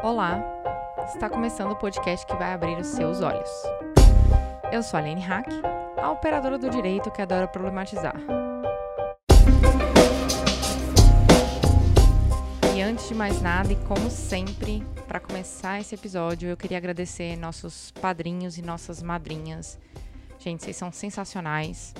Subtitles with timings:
[0.00, 0.40] Olá,
[1.12, 3.50] está começando o podcast que vai abrir os seus olhos.
[4.70, 5.48] Eu sou a Lene Hack,
[6.00, 8.14] a operadora do direito que adora problematizar.
[12.76, 17.36] E antes de mais nada, e como sempre, para começar esse episódio, eu queria agradecer
[17.36, 19.76] nossos padrinhos e nossas madrinhas.
[20.38, 21.92] Gente, vocês são sensacionais.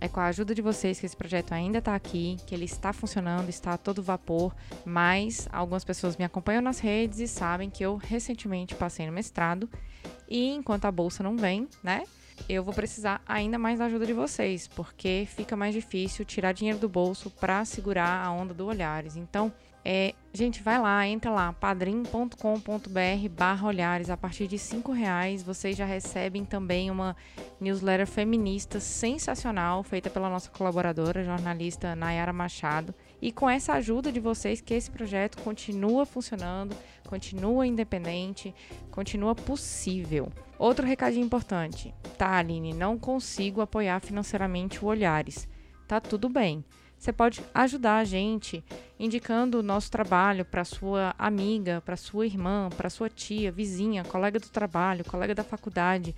[0.00, 2.90] É com a ajuda de vocês que esse projeto ainda está aqui, que ele está
[2.90, 4.54] funcionando, está a todo vapor,
[4.84, 9.68] mas algumas pessoas me acompanham nas redes e sabem que eu recentemente passei no mestrado
[10.26, 12.04] e enquanto a bolsa não vem, né?
[12.48, 16.78] Eu vou precisar ainda mais da ajuda de vocês, porque fica mais difícil tirar dinheiro
[16.78, 19.16] do bolso para segurar a onda do Olhares.
[19.16, 19.52] Então,
[19.84, 24.10] é, gente, vai lá, entra lá, padrim.com.br barra olhares.
[24.10, 27.16] A partir de cinco reais vocês já recebem também uma
[27.60, 32.94] newsletter feminista sensacional, feita pela nossa colaboradora, jornalista Nayara Machado.
[33.22, 38.54] E com essa ajuda de vocês que esse projeto continua funcionando, continua independente,
[38.90, 40.30] continua possível.
[40.58, 41.94] Outro recadinho importante.
[42.18, 45.48] Tá, Aline, não consigo apoiar financeiramente o Olhares.
[45.88, 46.62] Tá tudo bem.
[47.00, 48.62] Você pode ajudar a gente
[48.98, 54.38] indicando o nosso trabalho para sua amiga, para sua irmã, para sua tia, vizinha, colega
[54.38, 56.14] do trabalho, colega da faculdade,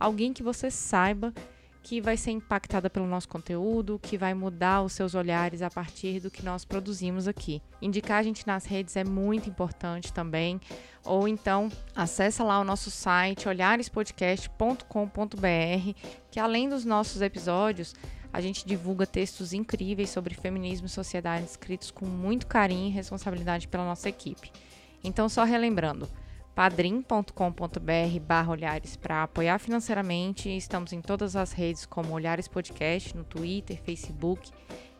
[0.00, 1.34] alguém que você saiba
[1.82, 6.18] que vai ser impactada pelo nosso conteúdo, que vai mudar os seus olhares a partir
[6.18, 7.60] do que nós produzimos aqui.
[7.82, 10.58] Indicar a gente nas redes é muito importante também,
[11.04, 17.94] ou então acessa lá o nosso site olharespodcast.com.br, que além dos nossos episódios,
[18.32, 23.68] a gente divulga textos incríveis sobre feminismo e sociedade escritos com muito carinho e responsabilidade
[23.68, 24.50] pela nossa equipe.
[25.04, 26.08] Então, só relembrando,
[26.54, 30.48] padrim.com.br barra olhares para apoiar financeiramente.
[30.48, 34.50] Estamos em todas as redes como Olhares Podcast, no Twitter, Facebook,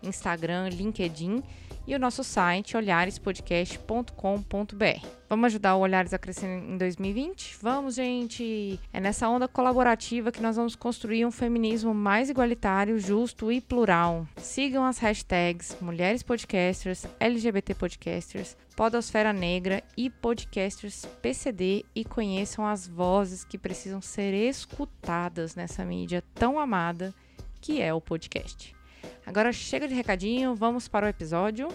[0.02, 1.42] Instagram, LinkedIn
[1.86, 5.06] e o nosso site olharespodcast.com.br.
[5.28, 7.56] Vamos ajudar o Olhares a crescer em 2020?
[7.62, 8.78] Vamos, gente!
[8.92, 14.28] É nessa onda colaborativa que nós vamos construir um feminismo mais igualitário, justo e plural.
[14.36, 22.86] Sigam as hashtags Mulheres Podcasters, LGBT Podcasters, Podosfera Negra e Podcasters PCD e conheçam as
[22.86, 27.14] vozes que precisam ser escutadas nessa mídia tão amada
[27.60, 28.74] que é o podcast.
[29.24, 31.68] Agora chega de recadinho, vamos para o episódio.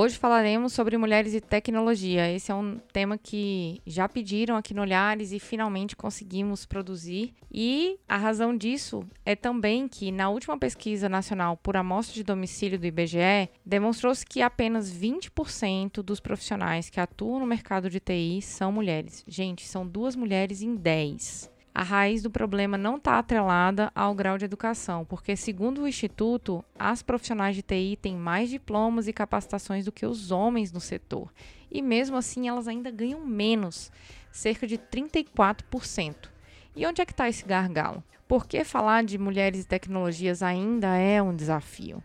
[0.00, 2.30] Hoje falaremos sobre mulheres e tecnologia.
[2.30, 7.34] Esse é um tema que já pediram aqui no Olhares e finalmente conseguimos produzir.
[7.50, 12.78] E a razão disso é também que, na última pesquisa nacional por amostra de domicílio
[12.78, 18.70] do IBGE, demonstrou-se que apenas 20% dos profissionais que atuam no mercado de TI são
[18.70, 19.24] mulheres.
[19.26, 24.36] Gente, são duas mulheres em 10 a raiz do problema não está atrelada ao grau
[24.36, 29.84] de educação, porque, segundo o Instituto, as profissionais de TI têm mais diplomas e capacitações
[29.84, 31.32] do que os homens no setor.
[31.70, 33.92] E mesmo assim, elas ainda ganham menos,
[34.32, 36.28] cerca de 34%.
[36.74, 38.02] E onde é que está esse gargalo?
[38.26, 42.02] Por que falar de mulheres e tecnologias ainda é um desafio?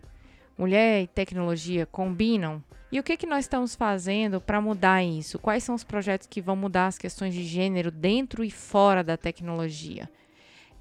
[0.55, 2.63] Mulher e tecnologia combinam?
[2.93, 5.39] E o que, que nós estamos fazendo para mudar isso?
[5.39, 9.17] Quais são os projetos que vão mudar as questões de gênero dentro e fora da
[9.17, 10.07] tecnologia?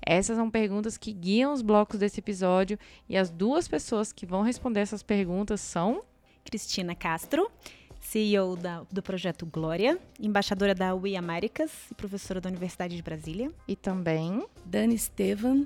[0.04, 2.78] Essas são perguntas que guiam os blocos desse episódio
[3.08, 6.02] e as duas pessoas que vão responder essas perguntas são
[6.44, 7.50] Cristina Castro,
[7.98, 13.50] CEO da, do projeto Glória, embaixadora da We Américas e professora da Universidade de Brasília.
[13.66, 15.64] E também Dani Estevan.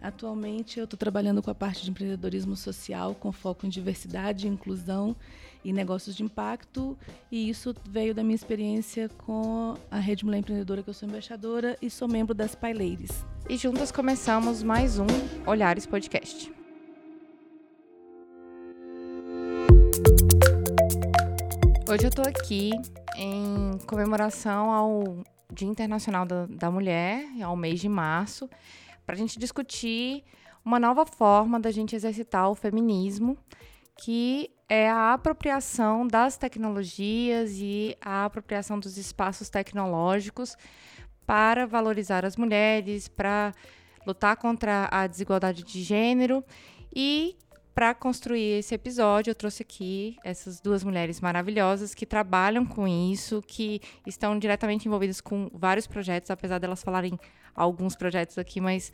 [0.00, 5.16] Atualmente eu estou trabalhando com a parte de empreendedorismo social com foco em diversidade, inclusão
[5.64, 6.96] e negócios de impacto.
[7.30, 11.76] E isso veio da minha experiência com a Rede Mulher Empreendedora, que eu sou embaixadora
[11.82, 12.68] e sou membro das Pai.
[13.48, 15.06] E juntas começamos mais um
[15.46, 16.52] Olhares Podcast.
[21.90, 22.70] Hoje eu tô aqui
[23.16, 28.48] em comemoração ao Dia Internacional da, da Mulher, ao mês de março,
[29.06, 30.22] para a gente discutir
[30.62, 33.38] uma nova forma da gente exercitar o feminismo,
[33.96, 40.56] que é a apropriação das tecnologias e a apropriação dos espaços tecnológicos
[41.26, 43.54] para valorizar as mulheres, para
[44.06, 46.44] lutar contra a desigualdade de gênero.
[46.94, 47.36] E
[47.74, 53.42] para construir esse episódio, eu trouxe aqui essas duas mulheres maravilhosas que trabalham com isso,
[53.46, 57.18] que estão diretamente envolvidas com vários projetos, apesar delas falarem
[57.54, 58.92] alguns projetos aqui, mas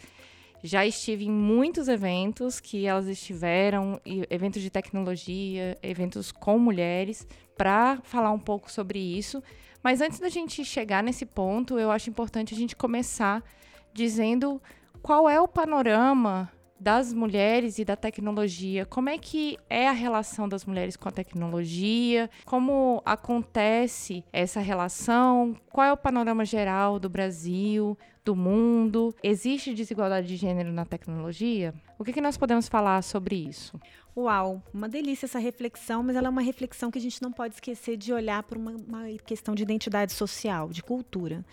[0.67, 4.01] já estive em muitos eventos que elas estiveram,
[4.31, 9.43] eventos de tecnologia, eventos com mulheres, para falar um pouco sobre isso.
[9.83, 13.45] Mas antes da gente chegar nesse ponto, eu acho importante a gente começar
[13.93, 14.59] dizendo
[15.03, 16.51] qual é o panorama
[16.81, 18.87] das mulheres e da tecnologia.
[18.87, 22.31] Como é que é a relação das mulheres com a tecnologia?
[22.47, 25.55] Como acontece essa relação?
[25.71, 29.15] Qual é o panorama geral do Brasil, do mundo?
[29.23, 31.75] Existe desigualdade de gênero na tecnologia?
[31.99, 33.79] O que, que nós podemos falar sobre isso?
[34.17, 37.55] Uau, uma delícia essa reflexão, mas ela é uma reflexão que a gente não pode
[37.55, 41.45] esquecer de olhar para uma, uma questão de identidade social, de cultura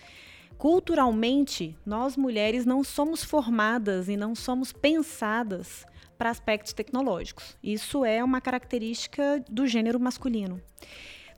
[0.62, 5.88] culturalmente, nós mulheres não somos formadas e não somos pensadas
[6.20, 7.58] para aspectos tecnológicos.
[7.64, 10.62] Isso é uma característica do gênero masculino.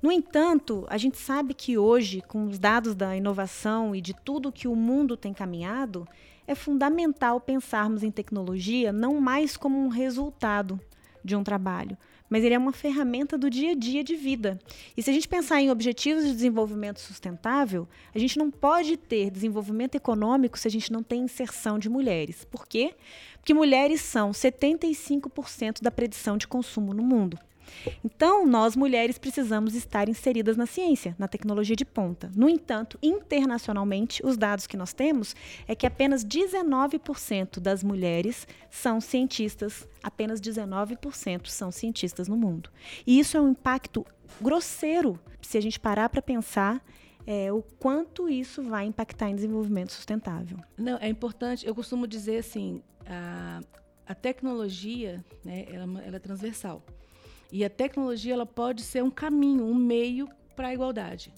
[0.03, 4.51] No entanto, a gente sabe que hoje, com os dados da inovação e de tudo
[4.51, 6.05] que o mundo tem caminhado,
[6.45, 10.77] é fundamental pensarmos em tecnologia não mais como um resultado
[11.23, 11.97] de um trabalho,
[12.29, 14.59] mas ele é uma ferramenta do dia a dia de vida.
[14.97, 19.31] E se a gente pensar em objetivos de desenvolvimento sustentável, a gente não pode ter
[19.31, 22.43] desenvolvimento econômico se a gente não tem inserção de mulheres.
[22.43, 22.93] Por quê?
[23.37, 27.39] Porque mulheres são 75% da predição de consumo no mundo.
[28.03, 32.31] Então, nós mulheres precisamos estar inseridas na ciência, na tecnologia de ponta.
[32.35, 35.35] No entanto, internacionalmente, os dados que nós temos
[35.67, 42.69] é que apenas 19% das mulheres são cientistas, apenas 19% são cientistas no mundo.
[43.05, 44.05] E isso é um impacto
[44.41, 46.83] grosseiro se a gente parar para pensar
[47.25, 50.57] é, o quanto isso vai impactar em desenvolvimento sustentável.
[50.77, 51.65] Não, é importante.
[51.65, 53.61] Eu costumo dizer assim, a,
[54.05, 56.83] a tecnologia, né, ela, é ela é transversal.
[57.53, 61.31] E a tecnologia ela pode ser um caminho, um meio para a igualdade.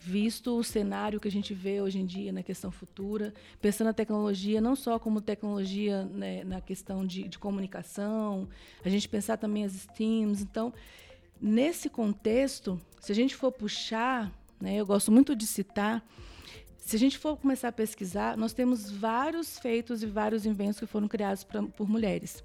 [0.00, 3.92] Visto o cenário que a gente vê hoje em dia na questão futura, pensando a
[3.92, 8.48] tecnologia não só como tecnologia né, na questão de, de comunicação,
[8.84, 10.42] a gente pensar também as STEAMs.
[10.42, 10.74] Então,
[11.40, 16.04] nesse contexto, se a gente for puxar, né, eu gosto muito de citar,
[16.78, 20.86] se a gente for começar a pesquisar, nós temos vários feitos e vários inventos que
[20.86, 22.42] foram criados pra, por mulheres.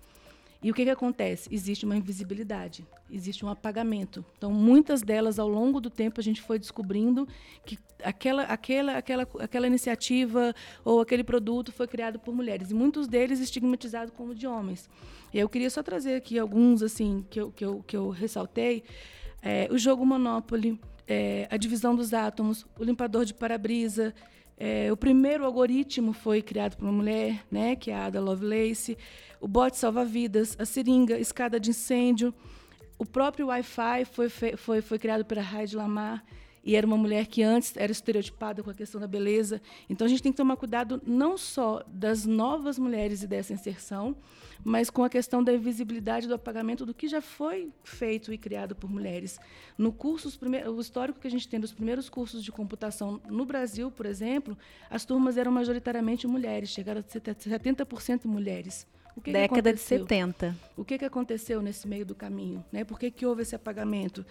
[0.61, 1.47] E o que, que acontece?
[1.53, 4.25] Existe uma invisibilidade, existe um apagamento.
[4.37, 7.25] Então, muitas delas, ao longo do tempo, a gente foi descobrindo
[7.65, 10.53] que aquela, aquela, aquela, aquela iniciativa
[10.83, 14.89] ou aquele produto foi criado por mulheres, e muitos deles estigmatizados como de homens.
[15.33, 18.83] Eu queria só trazer aqui alguns assim que eu, que eu, que eu ressaltei.
[19.41, 20.77] É, o jogo Monopoly,
[21.07, 24.13] é, a divisão dos átomos, o limpador de para-brisa,
[24.59, 28.97] é, o primeiro algoritmo foi criado por uma mulher, né, que é a Ada Lovelace
[29.39, 32.33] o bote salva-vidas, a seringa, escada de incêndio.
[32.97, 36.23] O próprio Wi-Fi foi, foi, foi criado pela Heidi Lamar
[36.63, 39.61] e era uma mulher que antes era estereotipada com a questão da beleza.
[39.89, 44.15] Então a gente tem que tomar cuidado não só das novas mulheres e dessa inserção,
[44.63, 48.75] mas com a questão da invisibilidade do apagamento do que já foi feito e criado
[48.75, 49.39] por mulheres.
[49.77, 50.29] No curso,
[50.67, 54.57] o histórico que a gente tem dos primeiros cursos de computação no Brasil, por exemplo,
[54.89, 58.85] as turmas eram majoritariamente mulheres, chegaram a 70% mulheres.
[59.23, 60.55] Que Década que de 70.
[60.77, 62.63] O que, que aconteceu nesse meio do caminho?
[62.71, 62.83] Né?
[62.83, 64.25] Por que, que houve esse apagamento?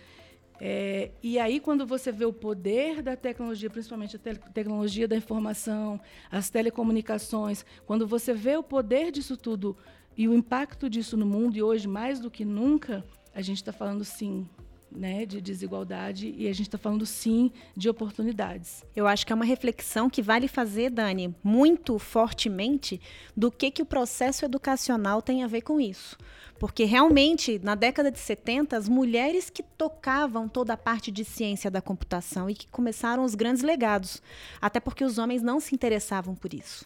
[0.60, 5.16] É, e aí, quando você vê o poder da tecnologia, principalmente a te tecnologia da
[5.16, 6.00] informação,
[6.30, 9.76] as telecomunicações, quando você vê o poder disso tudo
[10.16, 13.72] e o impacto disso no mundo, e hoje mais do que nunca, a gente está
[13.72, 14.48] falando sim
[14.90, 18.84] né, de desigualdade e a gente está falando sim de oportunidades.
[18.94, 23.00] Eu acho que é uma reflexão que vale fazer, Dani, muito fortemente
[23.36, 26.16] do que, que o processo educacional tem a ver com isso.
[26.58, 31.70] Porque realmente, na década de 70, as mulheres que tocavam toda a parte de ciência
[31.70, 34.20] da computação e que começaram os grandes legados,
[34.60, 36.84] até porque os homens não se interessavam por isso.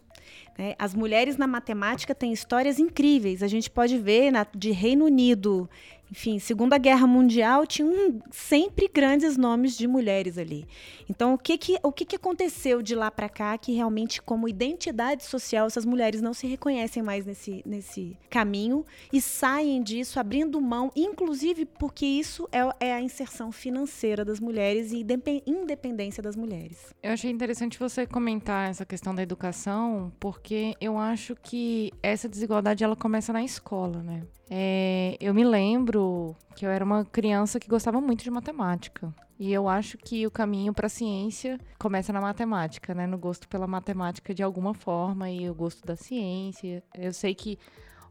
[0.59, 0.75] Né?
[0.79, 3.43] As mulheres na matemática têm histórias incríveis.
[3.43, 5.69] A gente pode ver de Reino Unido,
[6.13, 10.69] enfim, Segunda Guerra Mundial tinha um, sempre grandes nomes de mulheres ali.
[11.09, 14.47] Então, o que que, o que, que aconteceu de lá para cá que realmente, como
[14.47, 20.61] identidade social, essas mulheres não se reconhecem mais nesse, nesse caminho e saem disso abrindo
[20.61, 25.07] mão, inclusive porque isso é, é a inserção financeira das mulheres e
[25.47, 26.95] independência das mulheres.
[27.03, 32.85] Eu achei interessante você comentar essa questão da educação, porque eu acho que essa desigualdade
[32.85, 34.23] ela começa na escola, né?
[34.55, 39.11] É, eu me lembro que eu era uma criança que gostava muito de matemática.
[39.39, 43.07] E eu acho que o caminho para a ciência começa na matemática, né?
[43.07, 46.83] No gosto pela matemática de alguma forma e o gosto da ciência.
[46.95, 47.59] Eu sei que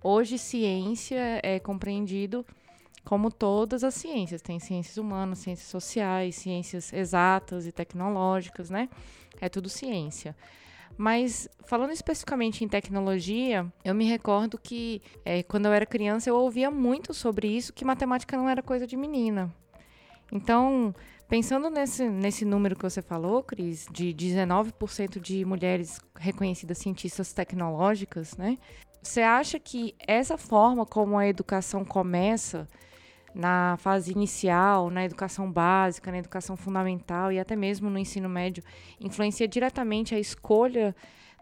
[0.04, 2.44] hoje ciência é compreendido
[3.06, 4.42] como todas as ciências.
[4.42, 8.90] Tem ciências humanas, ciências sociais, ciências exatas e tecnológicas, né?
[9.40, 10.36] É tudo ciência.
[10.98, 16.36] Mas falando especificamente em tecnologia, eu me recordo que é, quando eu era criança eu
[16.36, 19.54] ouvia muito sobre isso, que matemática não era coisa de menina.
[20.32, 20.96] Então,
[21.28, 28.38] pensando nesse, nesse número que você falou, Cris, de 19% de mulheres reconhecidas cientistas tecnológicas,
[28.38, 28.58] né?
[29.04, 32.68] Você acha que essa forma como a educação começa
[33.34, 38.64] na fase inicial, na educação básica, na educação fundamental e até mesmo no ensino médio,
[39.00, 40.96] influencia diretamente a escolha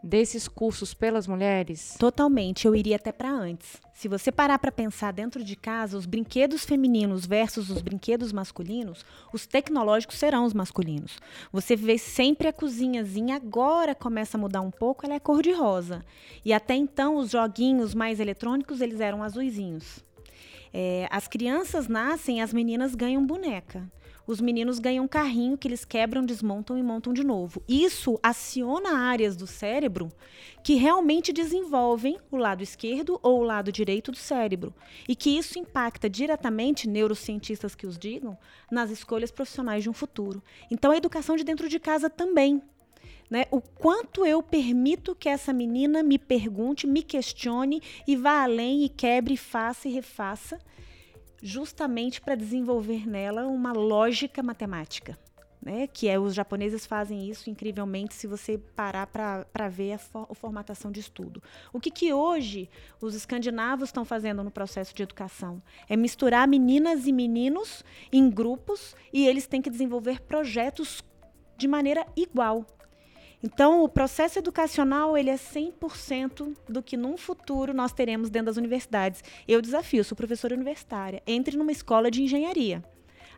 [0.03, 1.96] desses cursos pelas mulheres?
[2.00, 3.81] Totalmente, eu iria até para antes.
[3.93, 9.05] Se você parar para pensar dentro de casa, os brinquedos femininos versus os brinquedos masculinos,
[9.34, 11.19] os tecnológicos serão os masculinos.
[11.51, 15.51] Você vê sempre a cozinhazinha, agora começa a mudar um pouco, ela é cor de
[15.51, 16.03] rosa.
[16.46, 20.03] E até então os joguinhos mais eletrônicos, eles eram azuisinhos.
[20.73, 23.89] É, as crianças nascem, as meninas ganham boneca.
[24.29, 27.63] Os meninos ganham um carrinho que eles quebram, desmontam e montam de novo.
[27.67, 30.11] Isso aciona áreas do cérebro
[30.63, 34.71] que realmente desenvolvem o lado esquerdo ou o lado direito do cérebro.
[35.07, 38.38] E que isso impacta diretamente, neurocientistas que os digam,
[38.71, 40.43] nas escolhas profissionais de um futuro.
[40.69, 42.61] Então, a educação de dentro de casa também.
[43.29, 43.45] Né?
[43.51, 48.89] O quanto eu permito que essa menina me pergunte, me questione e vá além e
[48.89, 50.59] quebre, faça e refaça,
[51.41, 55.17] justamente para desenvolver nela uma lógica matemática.
[55.62, 60.25] Né, que é os japoneses fazem isso incrivelmente se você parar para ver a, for,
[60.31, 61.43] a, formatação de estudo.
[61.74, 62.69] O que, que hoje
[63.01, 65.62] os escandinavos estão fazendo no processo de educação?
[65.89, 71.03] É misturar meninas e meninos em grupos e eles têm que desenvolver projetos
[71.57, 72.65] de maneira igual.
[73.41, 78.58] Então, o processo educacional ele é 100% do que num futuro nós teremos dentro das
[78.58, 79.24] universidades.
[79.48, 82.84] Eu desafio, sou professora universitária, entre numa escola de engenharia.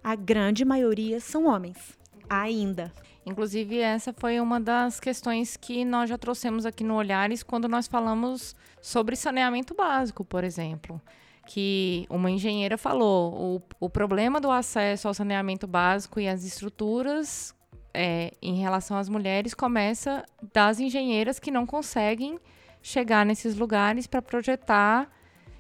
[0.04, 2.92] A grande maioria são homens, ainda.
[3.24, 7.88] Inclusive, essa foi uma das questões que nós já trouxemos aqui no Olhares quando nós
[7.88, 11.00] falamos sobre saneamento básico, por exemplo.
[11.46, 17.54] Que uma engenheira falou: o, o problema do acesso ao saneamento básico e as estruturas
[17.94, 22.40] é, em relação às mulheres começa das engenheiras que não conseguem
[22.82, 25.12] chegar nesses lugares para projetar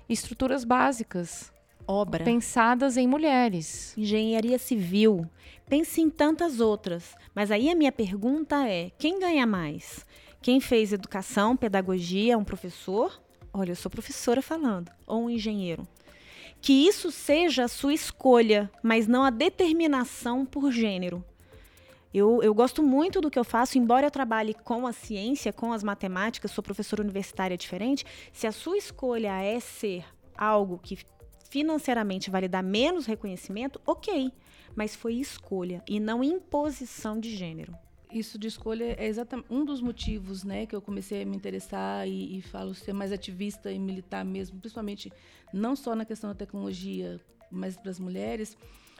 [0.07, 1.51] estruturas básicas.
[1.87, 2.23] Obra.
[2.23, 3.97] Pensadas em mulheres.
[3.97, 5.27] Engenharia civil.
[5.67, 7.15] Pense em tantas outras.
[7.33, 10.05] Mas aí a minha pergunta é: quem ganha mais?
[10.41, 13.21] Quem fez educação, pedagogia, um professor?
[13.53, 14.91] Olha, eu sou professora falando.
[15.05, 15.87] Ou um engenheiro?
[16.61, 21.23] Que isso seja a sua escolha, mas não a determinação por gênero.
[22.13, 25.71] Eu, eu gosto muito do que eu faço, embora eu trabalhe com a ciência, com
[25.71, 28.05] as matemáticas, sou professora universitária diferente.
[28.33, 30.05] Se a sua escolha é ser
[30.37, 30.97] algo que
[31.49, 34.31] financeiramente vai lhe dar menos reconhecimento, ok.
[34.75, 37.73] Mas foi escolha e não imposição de gênero
[38.11, 42.07] isso de escolha é exatamente um dos motivos né, que eu comecei a me interessar
[42.07, 45.11] e, e falo ser mais ativista e militar mesmo, principalmente
[45.53, 48.57] não só na questão da tecnologia, mas para as mulheres,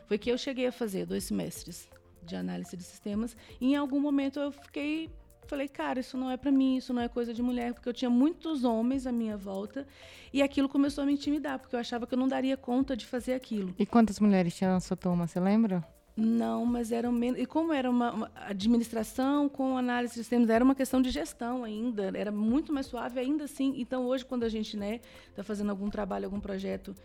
[0.07, 1.89] foi que eu cheguei a fazer dois semestres
[2.23, 3.35] de análise de sistemas.
[3.59, 5.09] E em algum momento eu fiquei
[5.51, 7.93] falei, cara, isso não é para mim, isso não é coisa de mulher, porque eu
[7.93, 9.85] tinha muitos homens à minha volta
[10.31, 13.05] e aquilo começou a me intimidar, porque eu achava que eu não daria conta de
[13.05, 13.75] fazer aquilo.
[13.77, 15.85] E quantas mulheres tinha na sua turma, você lembra?
[16.15, 17.39] Não, mas eram menos.
[17.39, 21.63] E como era uma, uma, administração com análise de sistemas, era uma questão de gestão
[21.63, 23.73] ainda, era muito mais suave ainda assim.
[23.77, 24.99] Então, hoje, quando a gente está né,
[25.35, 26.95] tá fazendo algum trabalho, algum projeto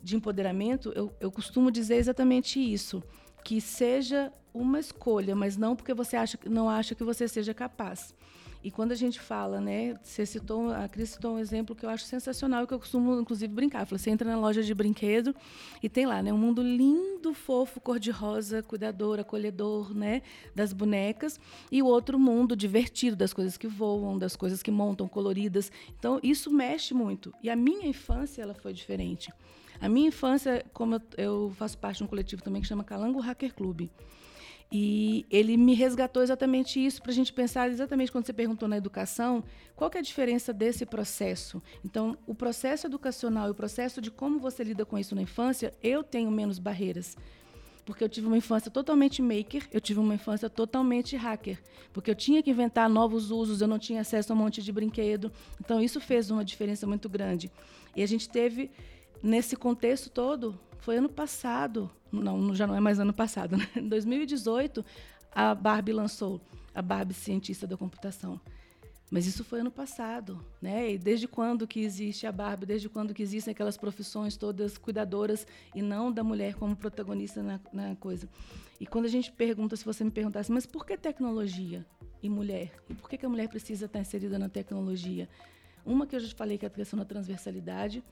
[0.00, 3.02] de empoderamento, eu, eu costumo dizer exatamente isso
[3.44, 8.14] que seja uma escolha, mas não porque você acha, não acha que você seja capaz.
[8.62, 11.90] E quando a gente fala, né, você citou, a Cris citou um exemplo que eu
[11.90, 13.84] acho sensacional, que eu costumo, inclusive, brincar.
[13.84, 15.36] Falei, você entra na loja de brinquedo
[15.82, 20.22] e tem lá, né, um mundo lindo, fofo, cor-de-rosa, cuidador, acolhedor, né,
[20.54, 21.38] das bonecas,
[21.70, 25.70] e o outro mundo divertido, das coisas que voam, das coisas que montam, coloridas.
[25.98, 27.34] Então, isso mexe muito.
[27.42, 29.30] E a minha infância, ela foi diferente.
[29.80, 33.54] A minha infância, como eu, faço parte de um coletivo também que chama Calango Hacker
[33.54, 33.88] Club.
[34.76, 38.76] E ele me resgatou exatamente isso para a gente pensar exatamente quando você perguntou na
[38.76, 39.44] educação,
[39.76, 41.62] qual é a diferença desse processo?
[41.84, 45.72] Então, o processo educacional e o processo de como você lida com isso na infância,
[45.82, 47.16] eu tenho menos barreiras.
[47.84, 51.62] Porque eu tive uma infância totalmente maker, eu tive uma infância totalmente hacker.
[51.92, 54.72] Porque eu tinha que inventar novos usos, eu não tinha acesso a um monte de
[54.72, 55.30] brinquedo.
[55.60, 57.52] Então, isso fez uma diferença muito grande.
[57.94, 58.70] E a gente teve
[59.22, 63.68] nesse contexto todo, foi ano passado, não, já não é mais ano passado, né?
[63.76, 64.84] Em 2018,
[65.32, 66.40] a Barbie lançou
[66.74, 68.40] a Barbie Cientista da Computação.
[69.10, 70.92] Mas isso foi ano passado, né?
[70.92, 72.66] E desde quando que existe a Barbie?
[72.66, 77.60] Desde quando que existem aquelas profissões todas cuidadoras e não da mulher como protagonista na,
[77.72, 78.28] na coisa?
[78.80, 81.86] E quando a gente pergunta, se você me perguntasse, mas por que tecnologia
[82.22, 82.72] e mulher?
[82.88, 85.28] E por que, que a mulher precisa estar inserida na tecnologia?
[85.86, 88.02] Uma que eu já falei que é a questão da transversalidade,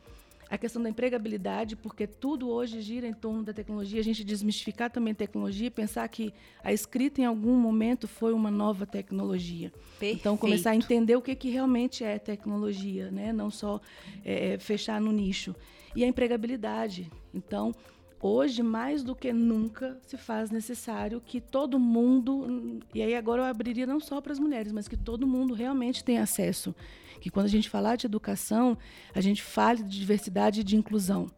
[0.53, 4.91] a questão da empregabilidade, porque tudo hoje gira em torno da tecnologia, a gente desmistificar
[4.91, 6.31] também a tecnologia, pensar que
[6.63, 9.71] a escrita em algum momento foi uma nova tecnologia.
[9.71, 10.21] Perfeito.
[10.21, 13.33] Então, começar a entender o que, que realmente é tecnologia, né?
[13.33, 13.81] não só
[14.23, 15.57] é, fechar no nicho.
[15.97, 17.11] E a empregabilidade.
[17.33, 17.75] Então,
[18.23, 23.47] hoje, mais do que nunca, se faz necessário que todo mundo, e aí agora eu
[23.47, 26.75] abriria não só para as mulheres, mas que todo mundo realmente tenha acesso
[27.23, 28.77] que quando a gente falar de educação,
[29.15, 31.29] a gente fale de diversidade e de inclusão,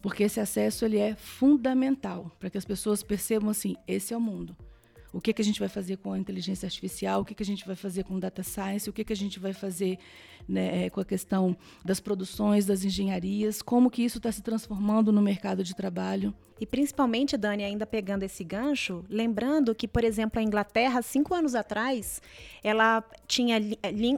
[0.00, 4.20] porque esse acesso ele é fundamental para que as pessoas percebam assim, esse é o
[4.20, 4.56] mundo.
[5.14, 7.20] O que, que a gente vai fazer com a inteligência artificial?
[7.20, 8.90] O que, que a gente vai fazer com data science?
[8.90, 9.96] O que, que a gente vai fazer
[10.48, 13.62] né, com a questão das produções, das engenharias?
[13.62, 16.34] Como que isso está se transformando no mercado de trabalho?
[16.60, 21.54] E principalmente, Dani, ainda pegando esse gancho, lembrando que, por exemplo, a Inglaterra, cinco anos
[21.54, 22.20] atrás,
[22.62, 23.60] ela tinha,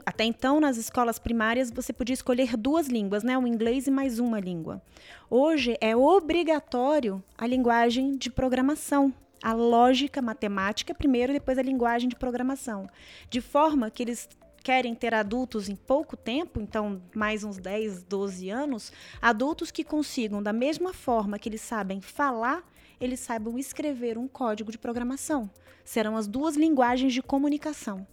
[0.03, 3.37] até então, nas escolas primárias, você podia escolher duas línguas, né?
[3.37, 4.81] Um inglês e mais uma língua.
[5.29, 12.15] Hoje é obrigatório a linguagem de programação, a lógica matemática primeiro, depois a linguagem de
[12.15, 12.89] programação.
[13.29, 14.27] De forma que eles
[14.63, 18.91] querem ter adultos em pouco tempo, então mais uns 10, 12 anos,
[19.21, 24.71] adultos que consigam, da mesma forma que eles sabem falar, eles saibam escrever um código
[24.71, 25.49] de programação.
[25.85, 28.05] Serão as duas linguagens de comunicação.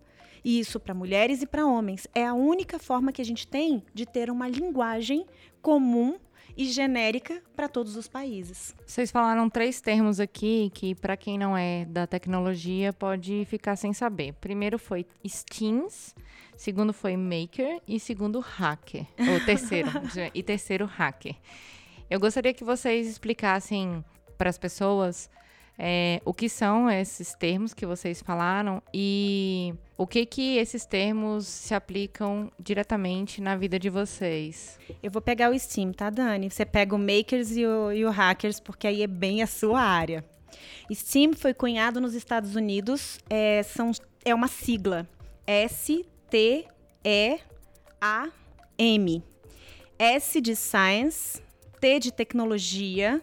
[0.45, 2.07] E isso para mulheres e para homens.
[2.15, 5.27] É a única forma que a gente tem de ter uma linguagem
[5.63, 6.19] comum
[6.57, 8.75] e genérica para todos os países.
[8.87, 13.93] Vocês falaram três termos aqui que, para quem não é da tecnologia, pode ficar sem
[13.93, 14.35] saber.
[14.35, 16.15] Primeiro foi Steams,
[16.57, 19.07] segundo foi Maker e segundo Hacker.
[19.19, 19.91] Ou terceiro,
[20.33, 21.35] e terceiro Hacker.
[22.09, 24.05] Eu gostaria que vocês explicassem
[24.37, 25.31] para as pessoas
[25.79, 31.47] é, o que são esses termos que vocês falaram e o que que esses termos
[31.47, 34.79] se aplicam diretamente na vida de vocês.
[35.03, 36.51] Eu vou pegar o Steam, tá, Dani?
[36.51, 39.81] Você pega o Makers e o, e o Hackers, porque aí é bem a sua
[39.81, 40.25] área.
[40.93, 43.91] Steam foi cunhado nos Estados Unidos, é, são,
[44.25, 45.09] é uma sigla.
[45.47, 46.05] S-T-E-A-M.
[49.99, 51.41] S de Science,
[51.81, 53.23] T de Tecnologia,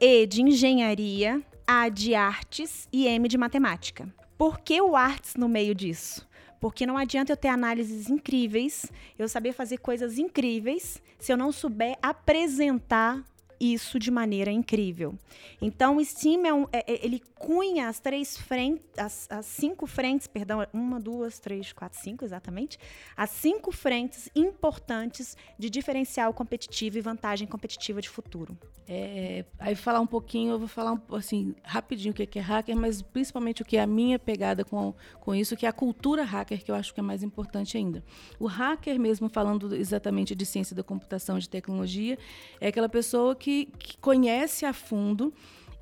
[0.00, 1.42] E de Engenharia,
[1.74, 4.06] a de artes e M de matemática.
[4.36, 6.28] Por que o artes no meio disso?
[6.60, 11.50] Porque não adianta eu ter análises incríveis, eu saber fazer coisas incríveis, se eu não
[11.50, 13.24] souber apresentar
[13.62, 15.16] isso de maneira incrível.
[15.60, 19.86] Então, o Steam é um, é, é, ele cunha as três frentes, as, as, cinco
[19.86, 22.76] frentes, perdão, uma, duas, três, quatro, cinco, exatamente,
[23.16, 28.58] as cinco frentes importantes de diferencial competitivo e vantagem competitiva de futuro.
[28.88, 33.00] É, aí falar um pouquinho, eu vou falar assim rapidinho o que é hacker, mas
[33.00, 36.64] principalmente o que é a minha pegada com, com isso, que é a cultura hacker,
[36.64, 38.04] que eu acho que é mais importante ainda.
[38.40, 42.18] O hacker mesmo, falando exatamente de ciência da computação, de tecnologia,
[42.60, 45.32] é aquela pessoa que que, que conhece a fundo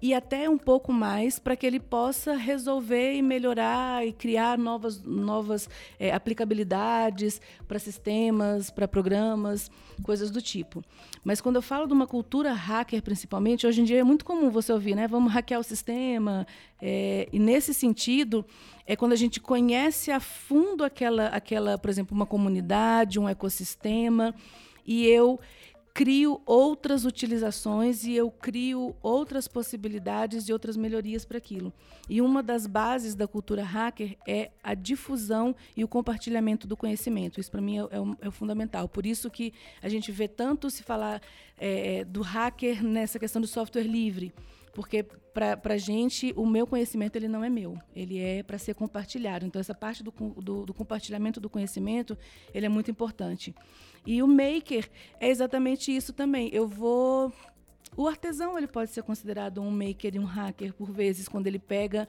[0.03, 5.03] e até um pouco mais para que ele possa resolver e melhorar e criar novas,
[5.03, 9.71] novas é, aplicabilidades para sistemas, para programas,
[10.03, 10.83] coisas do tipo.
[11.23, 14.49] Mas quando eu falo de uma cultura hacker, principalmente, hoje em dia é muito comum
[14.49, 15.07] você ouvir, né?
[15.07, 16.47] Vamos hackear o sistema.
[16.81, 18.43] É, e nesse sentido,
[18.87, 24.35] é quando a gente conhece a fundo aquela, aquela, por exemplo, uma comunidade, um ecossistema,
[24.87, 25.39] e eu
[25.93, 31.73] crio outras utilizações e eu crio outras possibilidades e outras melhorias para aquilo.
[32.09, 37.41] E uma das bases da cultura hacker é a difusão e o compartilhamento do conhecimento.
[37.41, 38.89] Isso para mim é, é, é, fundamental.
[38.89, 41.21] Por isso que a gente vê tanto se falar
[41.59, 44.33] é, do hacker nessa questão do software livre
[44.73, 45.03] porque
[45.33, 49.47] para a gente o meu conhecimento ele não é meu, ele é para ser compartilhado.
[49.47, 52.17] Então essa parte do, do, do, compartilhamento do conhecimento
[52.53, 53.55] ele é muito importante.
[54.07, 56.51] E o maker é exatamente isso também.
[56.53, 57.33] Eu vou
[57.97, 61.59] o artesão ele pode ser considerado um maker e um hacker por vezes quando ele
[61.59, 62.07] pega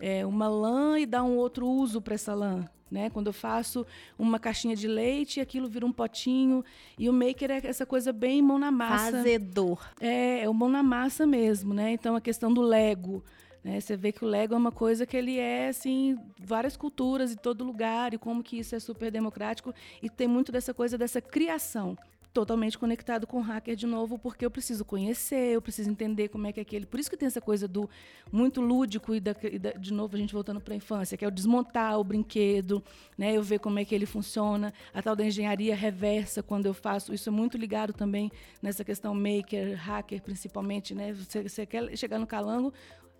[0.00, 2.64] é, uma lã e dá um outro uso para essa lã.
[2.94, 3.10] Né?
[3.10, 3.84] Quando eu faço
[4.16, 6.64] uma caixinha de leite, aquilo vira um potinho.
[6.96, 9.10] E o maker é essa coisa bem mão na massa.
[9.10, 9.84] Fazedor.
[10.00, 11.90] É, é o mão na massa mesmo, né?
[11.90, 13.24] Então a questão do Lego.
[13.64, 13.80] Né?
[13.80, 17.36] Você vê que o Lego é uma coisa que ele é, assim, várias culturas em
[17.36, 21.20] todo lugar, e como que isso é super democrático, e tem muito dessa coisa dessa
[21.20, 21.98] criação
[22.34, 26.48] totalmente conectado com o hacker de novo, porque eu preciso conhecer, eu preciso entender como
[26.48, 26.84] é que é aquele.
[26.84, 27.88] Por isso que tem essa coisa do
[28.30, 31.24] muito lúdico e, da, e da, de novo a gente voltando para a infância, que
[31.24, 32.82] é o desmontar o brinquedo,
[33.16, 33.32] né?
[33.32, 37.14] Eu ver como é que ele funciona, a tal da engenharia reversa quando eu faço.
[37.14, 41.12] Isso é muito ligado também nessa questão maker, hacker, principalmente, né?
[41.12, 42.74] Você, você quer chegar no calango,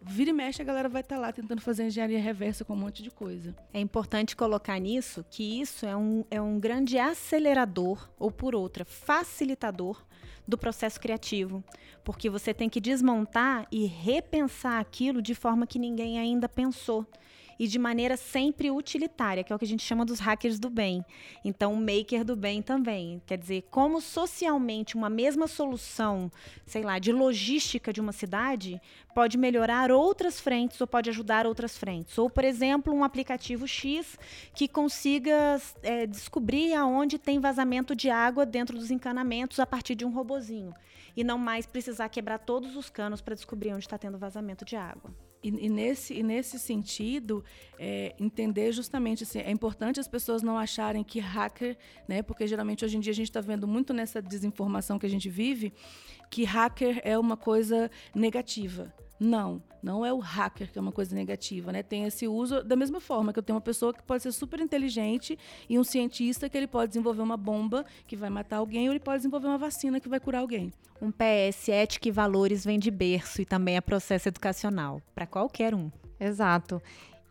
[0.07, 2.77] vira e mexe a galera vai estar tá lá tentando fazer engenharia reversa com um
[2.77, 3.55] monte de coisa.
[3.73, 8.85] É importante colocar nisso que isso é um, é um grande acelerador, ou por outra,
[8.85, 10.05] facilitador
[10.47, 11.65] do processo criativo,
[12.03, 17.07] porque você tem que desmontar e repensar aquilo de forma que ninguém ainda pensou
[17.59, 20.71] e de maneira sempre utilitária, que é o que a gente chama dos hackers do
[20.71, 21.05] bem.
[21.45, 23.21] Então, o maker do bem também.
[23.27, 26.31] Quer dizer, como socialmente uma mesma solução,
[26.67, 28.81] sei lá, de logística de uma cidade
[29.15, 32.19] pode melhorar outras frentes ou pode ajudar outras frentes.
[32.19, 34.19] Ou, por exemplo, um aplicativo X
[34.55, 40.05] que consiga é, descobrir aonde tem vazamento de água dentro dos encanamentos a partir de
[40.05, 40.75] um robozinho.
[41.17, 44.75] E não mais precisar quebrar todos os canos para descobrir onde está tendo vazamento de
[44.75, 45.15] água.
[45.45, 47.45] E, e, nesse, e nesse sentido,
[47.79, 51.77] é, entender justamente assim, é importante as pessoas não acharem que hacker,
[52.09, 55.11] né, porque geralmente hoje em dia a gente está vendo muito nessa desinformação que a
[55.11, 55.75] gente vive,
[56.31, 58.91] que hacker é uma coisa negativa.
[59.19, 61.83] Não, não é o hacker que é uma coisa negativa, né?
[61.83, 64.61] Tem esse uso da mesma forma que eu tenho uma pessoa que pode ser super
[64.61, 68.93] inteligente e um cientista que ele pode desenvolver uma bomba que vai matar alguém ou
[68.93, 70.73] ele pode desenvolver uma vacina que vai curar alguém.
[71.01, 75.75] Um PS, ética e valores vem de berço e também é processo educacional para qualquer
[75.75, 75.91] um.
[76.19, 76.81] Exato.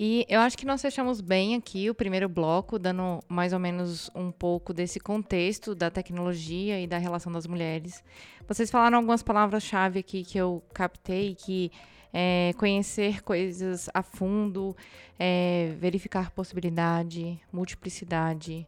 [0.06, 4.12] E eu acho que nós fechamos bem aqui o primeiro bloco, dando mais ou menos
[4.14, 8.04] um pouco desse contexto da tecnologia e da relação das mulheres.
[8.46, 11.72] Vocês falaram algumas palavras-chave aqui que eu captei, que
[12.12, 14.76] é, conhecer coisas a fundo,
[15.18, 18.68] é, verificar possibilidade, multiplicidade,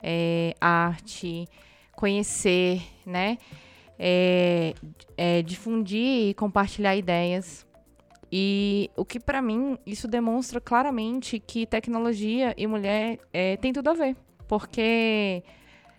[0.00, 1.48] é, arte,
[1.96, 3.38] conhecer, né?
[3.98, 4.72] É,
[5.16, 7.65] é, difundir e compartilhar ideias.
[8.30, 13.90] E o que para mim isso demonstra claramente que tecnologia e mulher é, tem tudo
[13.90, 14.16] a ver,
[14.48, 15.44] porque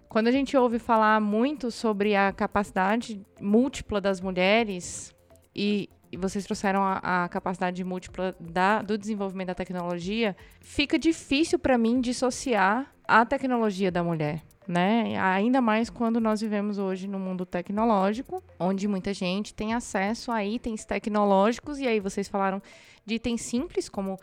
[0.10, 5.16] quando a gente ouve falar muito sobre a capacidade múltipla das mulheres
[5.56, 11.60] e, e vocês trouxeram a, a capacidade múltipla da, do desenvolvimento da tecnologia, fica difícil
[11.60, 15.18] para mim dissociar a tecnologia da mulher né?
[15.18, 20.44] Ainda mais quando nós vivemos hoje no mundo tecnológico, onde muita gente tem acesso a
[20.44, 22.62] itens tecnológicos, e aí vocês falaram
[23.06, 24.20] de itens simples, como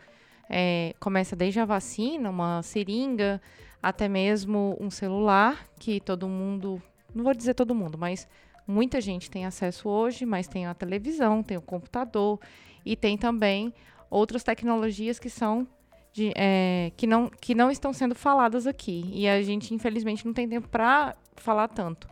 [0.47, 3.41] é, começa desde a vacina, uma seringa,
[3.81, 6.81] até mesmo um celular, que todo mundo,
[7.13, 8.27] não vou dizer todo mundo, mas
[8.67, 12.39] muita gente tem acesso hoje, mas tem a televisão, tem o computador,
[12.85, 13.73] e tem também
[14.09, 15.67] outras tecnologias que são
[16.13, 19.09] de, é, que, não, que não estão sendo faladas aqui.
[19.11, 22.07] E a gente, infelizmente, não tem tempo para falar tanto.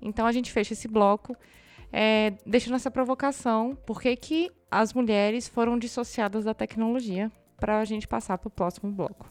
[0.00, 1.36] Então, a gente fecha esse bloco
[1.92, 3.76] é, deixando essa provocação.
[3.86, 7.30] Por que, que as mulheres foram dissociadas da tecnologia?
[7.58, 9.28] Para a gente passar para o próximo bloco.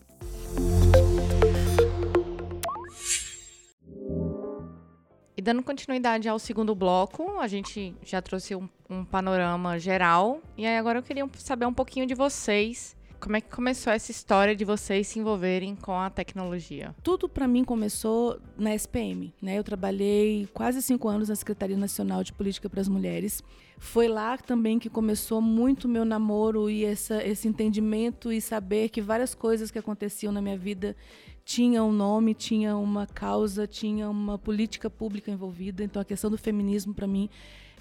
[5.41, 10.39] E dando continuidade ao segundo bloco, a gente já trouxe um, um panorama geral.
[10.55, 14.09] E aí agora eu queria saber um pouquinho de vocês como é que começou essa
[14.09, 16.95] história de vocês se envolverem com a tecnologia?
[17.03, 19.59] Tudo para mim começou na SPM, né?
[19.59, 23.43] Eu trabalhei quase cinco anos na Secretaria Nacional de Política para as Mulheres.
[23.77, 29.01] Foi lá também que começou muito meu namoro e essa, esse entendimento e saber que
[29.01, 30.95] várias coisas que aconteciam na minha vida
[31.43, 35.83] tinham um nome, tinha uma causa, tinha uma política pública envolvida.
[35.83, 37.29] Então a questão do feminismo para mim,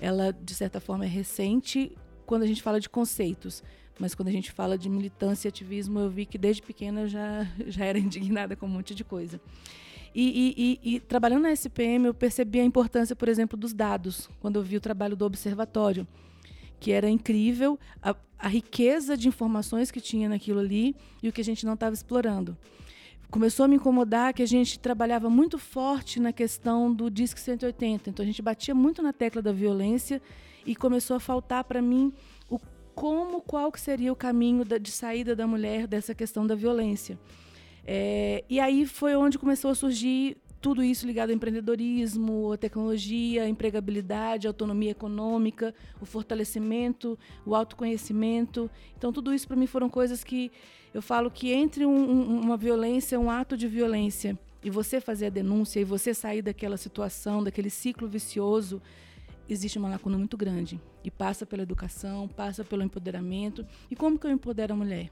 [0.00, 1.96] ela de certa forma é recente
[2.26, 3.62] quando a gente fala de conceitos
[4.00, 7.08] mas quando a gente fala de militância e ativismo, eu vi que desde pequena eu
[7.08, 9.38] já, já era indignada com um monte de coisa.
[10.12, 10.22] E,
[10.56, 14.56] e, e, e, trabalhando na SPM, eu percebi a importância, por exemplo, dos dados, quando
[14.56, 16.08] eu vi o trabalho do observatório,
[16.80, 21.42] que era incrível a, a riqueza de informações que tinha naquilo ali e o que
[21.42, 22.56] a gente não estava explorando.
[23.30, 28.10] Começou a me incomodar que a gente trabalhava muito forte na questão do DISC 180,
[28.10, 30.20] então a gente batia muito na tecla da violência
[30.66, 32.12] e começou a faltar para mim
[32.94, 37.18] como qual que seria o caminho da, de saída da mulher dessa questão da violência.
[37.86, 43.44] É, e aí foi onde começou a surgir tudo isso ligado ao empreendedorismo, a tecnologia,
[43.44, 48.70] a empregabilidade, a autonomia econômica, o fortalecimento, o autoconhecimento.
[48.96, 50.52] Então, tudo isso para mim foram coisas que
[50.92, 55.26] eu falo que entre um, um, uma violência, um ato de violência, e você fazer
[55.26, 58.82] a denúncia, e você sair daquela situação, daquele ciclo vicioso,
[59.48, 60.78] existe uma lacuna muito grande.
[61.02, 63.66] E passa pela educação, passa pelo empoderamento.
[63.90, 65.10] E como que eu empodero a mulher?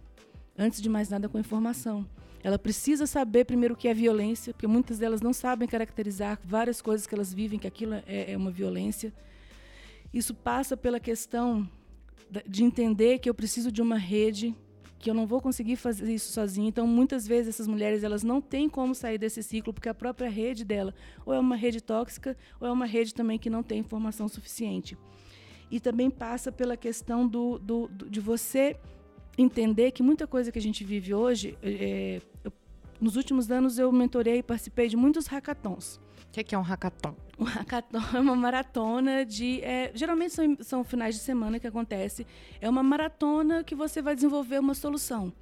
[0.56, 2.06] Antes de mais nada, com informação.
[2.42, 6.80] Ela precisa saber primeiro o que é violência, porque muitas delas não sabem caracterizar várias
[6.80, 9.12] coisas que elas vivem, que aquilo é, é uma violência.
[10.12, 11.68] Isso passa pela questão
[12.46, 14.54] de entender que eu preciso de uma rede
[14.98, 16.68] que eu não vou conseguir fazer isso sozinha.
[16.68, 20.28] Então, muitas vezes essas mulheres elas não têm como sair desse ciclo porque a própria
[20.28, 20.92] rede dela
[21.24, 24.96] ou é uma rede tóxica ou é uma rede também que não tem informação suficiente.
[25.70, 28.76] e também passa pela questão do, do, do de você
[29.38, 32.52] entender que muita coisa que a gente vive hoje, é, eu,
[33.00, 36.00] nos últimos anos eu mentorei e participei de muitos hackathons.
[36.28, 37.14] O que, que, é um hackathon?
[37.38, 39.62] Um hackathon é uma maratona de.
[39.62, 42.26] É, geralmente são, são finais de semana que acontece.
[42.60, 45.32] É uma maratona que você vai desenvolver uma solução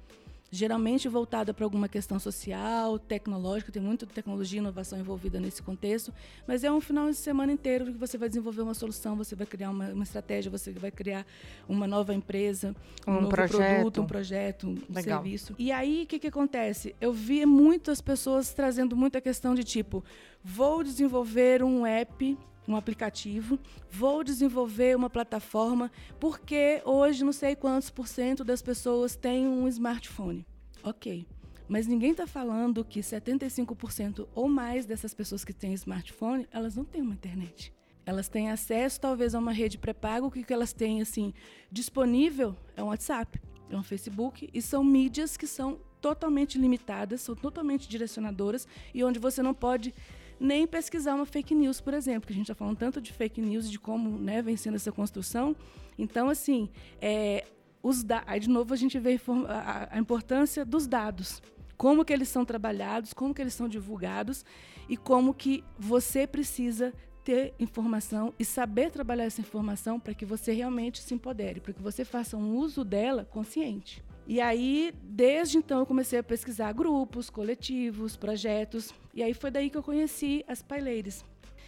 [0.51, 6.13] geralmente voltada para alguma questão social, tecnológica, tem muita tecnologia e inovação envolvida nesse contexto,
[6.47, 9.45] mas é um final de semana inteiro que você vai desenvolver uma solução, você vai
[9.45, 11.25] criar uma, uma estratégia, você vai criar
[11.67, 13.75] uma nova empresa, um, um novo projeto.
[13.75, 15.21] produto, um projeto, um Legal.
[15.21, 15.55] serviço.
[15.59, 16.95] E aí, o que, que acontece?
[17.01, 20.03] Eu vi muitas pessoas trazendo muita questão de tipo,
[20.43, 23.57] vou desenvolver um app um aplicativo,
[23.89, 29.67] vou desenvolver uma plataforma, porque hoje não sei quantos por cento das pessoas têm um
[29.67, 30.45] smartphone.
[30.83, 31.25] Ok.
[31.67, 36.85] Mas ninguém está falando que 75% ou mais dessas pessoas que têm smartphone, elas não
[36.85, 37.73] têm uma internet.
[38.05, 41.33] Elas têm acesso talvez a uma rede pré-pago, que, que elas têm assim
[41.69, 47.35] disponível é um WhatsApp, é um Facebook, e são mídias que são totalmente limitadas, são
[47.35, 49.93] totalmente direcionadoras e onde você não pode
[50.39, 53.41] nem pesquisar uma fake news, por exemplo, que a gente está falando tanto de fake
[53.41, 55.55] news, de como né, vem sendo essa construção.
[55.97, 56.69] Então, assim,
[57.01, 57.45] é,
[57.81, 61.41] os da aí de novo a gente vê a, a importância dos dados,
[61.75, 64.43] como que eles são trabalhados, como que eles são divulgados
[64.89, 70.53] e como que você precisa ter informação e saber trabalhar essa informação para que você
[70.53, 74.01] realmente se empodere, para que você faça um uso dela consciente.
[74.25, 78.93] E aí, desde então, eu comecei a pesquisar grupos, coletivos, projetos.
[79.17, 81.25] E aí foi daí que eu conheci as Paileires.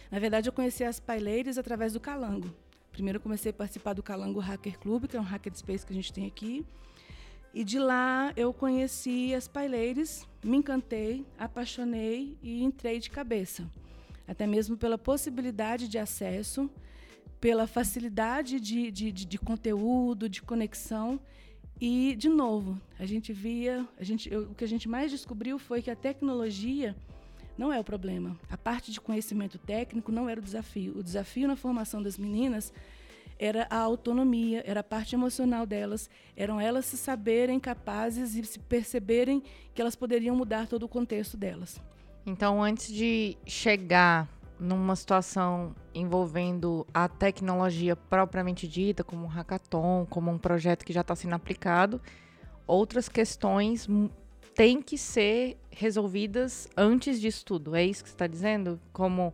[0.08, 2.48] Na verdade, eu conheci as Paileires através do Calango.
[2.92, 5.92] Primeiro, eu comecei a participar do Calango Hacker Club, que é um hacker space que
[5.92, 6.64] a gente tem aqui.
[7.52, 13.68] E de lá eu conheci as Paileires, me encantei, apaixonei e entrei de cabeça.
[14.28, 16.70] Até mesmo pela possibilidade de acesso,
[17.40, 21.18] pela facilidade de, de, de, de conteúdo, de conexão
[21.80, 25.58] e, de novo, a gente via, a gente, eu, o que a gente mais descobriu
[25.58, 26.94] foi que a tecnologia
[27.56, 28.36] não é o problema.
[28.50, 30.98] A parte de conhecimento técnico não era o desafio.
[30.98, 32.72] O desafio na formação das meninas
[33.38, 38.58] era a autonomia, era a parte emocional delas, eram elas se saberem capazes e se
[38.58, 39.42] perceberem
[39.74, 41.80] que elas poderiam mudar todo o contexto delas.
[42.26, 50.30] Então, antes de chegar numa situação envolvendo a tecnologia propriamente dita, como um hackathon, como
[50.30, 51.98] um projeto que já está sendo aplicado,
[52.66, 53.88] outras questões
[54.54, 57.74] têm que ser resolvidas antes disso tudo.
[57.74, 58.80] É isso que você está dizendo?
[58.92, 59.32] Como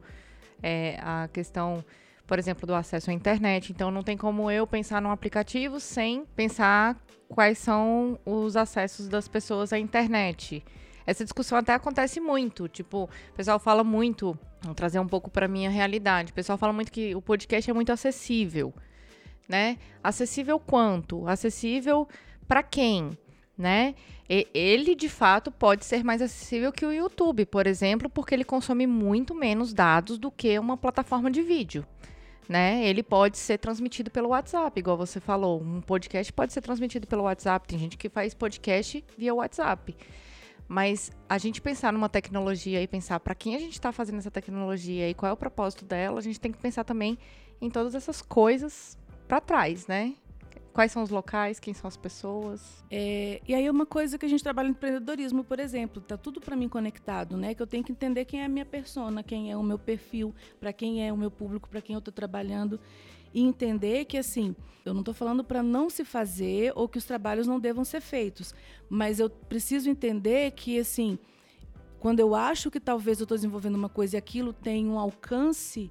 [0.62, 1.85] é, a questão,
[2.27, 3.72] por exemplo, do acesso à internet.
[3.72, 6.96] Então, não tem como eu pensar num aplicativo sem pensar
[7.29, 10.64] quais são os acessos das pessoas à internet.
[11.07, 12.68] Essa discussão até acontece muito.
[12.68, 16.33] Tipo, o pessoal fala muito Vou trazer um pouco para minha realidade.
[16.33, 18.75] O pessoal fala muito que o podcast é muito acessível,
[19.49, 19.79] né?
[20.03, 21.27] Acessível quanto?
[21.29, 22.09] Acessível
[22.49, 23.11] para quem,
[23.57, 23.95] né?
[24.29, 28.45] E ele de fato pode ser mais acessível que o YouTube, por exemplo, porque ele
[28.45, 31.87] consome muito menos dados do que uma plataforma de vídeo.
[32.49, 32.87] Né?
[32.87, 35.61] Ele pode ser transmitido pelo WhatsApp, igual você falou.
[35.61, 37.66] Um podcast pode ser transmitido pelo WhatsApp.
[37.66, 39.97] Tem gente que faz podcast via WhatsApp.
[40.69, 44.31] Mas a gente pensar numa tecnologia e pensar para quem a gente está fazendo essa
[44.31, 47.19] tecnologia e qual é o propósito dela, a gente tem que pensar também
[47.61, 50.14] em todas essas coisas para trás, né?
[50.76, 52.84] Quais são os locais, quem são as pessoas.
[52.90, 56.38] É, e aí uma coisa que a gente trabalha no empreendedorismo, por exemplo, tá tudo
[56.38, 57.54] para mim conectado, né?
[57.54, 60.34] Que eu tenho que entender quem é a minha persona, quem é o meu perfil,
[60.60, 62.78] para quem é o meu público, para quem eu estou trabalhando
[63.32, 67.06] e entender que assim, eu não estou falando para não se fazer ou que os
[67.06, 68.54] trabalhos não devam ser feitos,
[68.86, 71.18] mas eu preciso entender que assim,
[71.98, 75.90] quando eu acho que talvez eu estou desenvolvendo uma coisa e aquilo tem um alcance,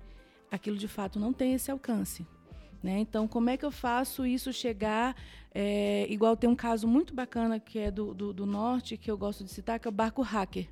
[0.52, 2.24] aquilo de fato não tem esse alcance.
[2.86, 3.00] Né?
[3.00, 5.16] Então, como é que eu faço isso chegar?
[5.52, 9.18] É, igual tem um caso muito bacana que é do, do, do norte, que eu
[9.18, 10.68] gosto de citar, que é o barco hacker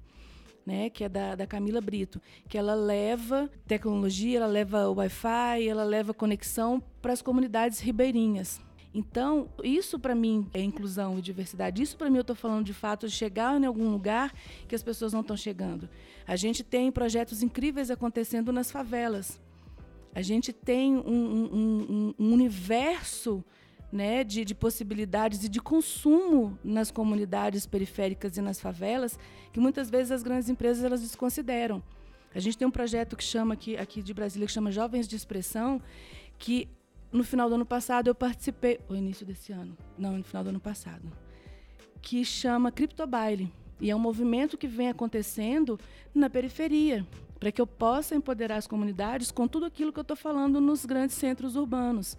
[0.66, 5.84] né, que é da, da Camila Brito, que ela leva tecnologia, ela leva Wi-Fi, ela
[5.84, 8.62] leva conexão para as comunidades ribeirinhas.
[8.94, 11.82] Então, isso para mim é inclusão e diversidade.
[11.82, 14.32] Isso para mim eu estou falando de fato de chegar em algum lugar
[14.66, 15.90] que as pessoas não estão chegando.
[16.26, 19.42] A gente tem projetos incríveis acontecendo nas favelas.
[20.14, 23.44] A gente tem um, um, um, universo
[23.92, 29.18] né, de, de, possibilidades e de consumo nas comunidades periféricas e nas favelas,
[29.52, 31.82] que muitas vezes as grandes empresas elas desconsideram.
[32.34, 35.16] A gente tem um projeto que chama aqui, aqui de Brasília que chama Jovens de
[35.16, 35.82] Expressão,
[36.38, 36.68] que
[37.12, 40.50] no final do ano passado eu participei, ou início desse ano, não, no final do
[40.50, 41.12] ano passado,
[42.02, 43.52] que chama Criptobaile.
[43.80, 45.80] E é um movimento que vem acontecendo
[46.14, 47.06] na periferia,
[47.44, 50.86] para que eu possa empoderar as comunidades com tudo aquilo que eu estou falando nos
[50.86, 52.18] grandes centros urbanos.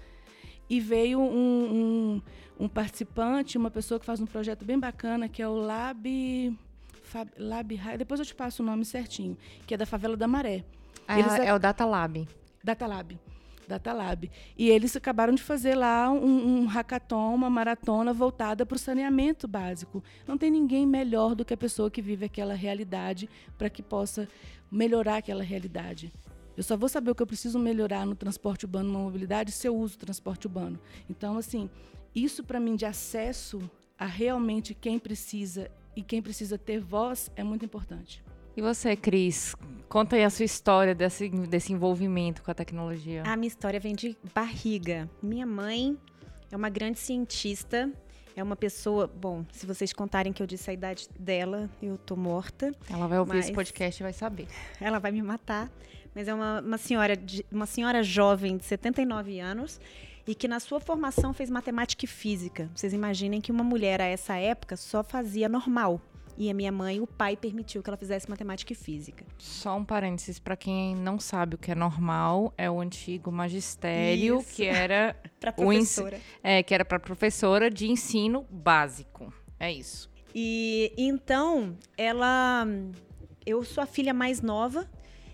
[0.68, 2.20] e veio um,
[2.58, 6.58] um, um, participante, uma pessoa que faz um projeto bem bacana, que é o Lab.
[7.04, 9.34] Fab, Lab depois eu te passo o nome certinho,
[9.66, 10.62] que é da Favela da Maré.
[11.08, 12.28] É, Eles, é o Data Lab.
[12.62, 13.18] Data Lab.
[13.68, 14.30] Data Lab.
[14.56, 19.46] E eles acabaram de fazer lá um, um hackathon, uma maratona voltada para o saneamento
[19.46, 20.02] básico.
[20.26, 24.28] Não tem ninguém melhor do que a pessoa que vive aquela realidade para que possa
[24.70, 26.12] melhorar aquela realidade.
[26.56, 29.66] Eu só vou saber o que eu preciso melhorar no transporte urbano, na mobilidade, se
[29.66, 30.78] eu uso o transporte urbano.
[31.10, 31.68] Então, assim,
[32.14, 33.60] isso para mim de acesso
[33.98, 38.23] a realmente quem precisa e quem precisa ter voz é muito importante.
[38.56, 39.56] E você, Cris?
[39.88, 43.22] Conta aí a sua história desse, desse envolvimento com a tecnologia.
[43.26, 45.10] A minha história vem de barriga.
[45.20, 45.98] Minha mãe
[46.52, 47.90] é uma grande cientista.
[48.36, 49.08] É uma pessoa.
[49.08, 52.72] Bom, se vocês contarem que eu disse a idade dela, eu tô morta.
[52.88, 54.46] Ela vai ouvir esse podcast e vai saber.
[54.80, 55.70] Ela vai me matar.
[56.14, 59.80] Mas é uma, uma, senhora, de, uma senhora jovem de 79 anos
[60.26, 62.70] e que na sua formação fez matemática e física.
[62.74, 66.00] Vocês imaginem que uma mulher a essa época só fazia normal.
[66.36, 69.24] E a minha mãe, o pai permitiu que ela fizesse matemática e física.
[69.38, 74.40] Só um parênteses para quem não sabe o que é normal, é o antigo magistério
[74.40, 74.54] Isso.
[74.54, 76.20] que era para professora.
[76.42, 79.32] é, que era para professora de ensino básico.
[79.60, 80.10] É isso.
[80.34, 82.66] E então, ela
[83.46, 84.88] eu sou a filha mais nova.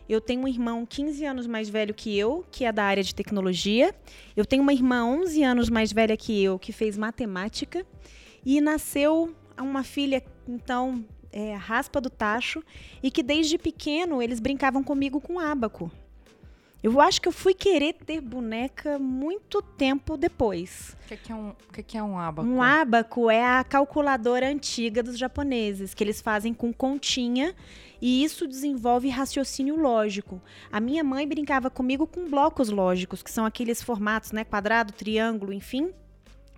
[0.09, 3.15] Eu tenho um irmão 15 anos mais velho que eu, que é da área de
[3.15, 3.95] tecnologia.
[4.37, 7.87] Eu tenho uma irmã 11 anos mais velha que eu, que fez matemática.
[8.45, 12.63] E nasceu uma filha então é, raspa do tacho
[13.03, 15.91] e que desde pequeno eles brincavam comigo com ábaco.
[16.83, 20.97] Eu acho que eu fui querer ter boneca muito tempo depois.
[21.05, 22.49] O que, que, é um, que, que é um ábaco?
[22.49, 27.55] Um ábaco é a calculadora antiga dos japoneses, que eles fazem com continha
[28.01, 30.41] e isso desenvolve raciocínio lógico.
[30.73, 35.53] A minha mãe brincava comigo com blocos lógicos, que são aqueles formatos, né, quadrado, triângulo,
[35.53, 35.93] enfim,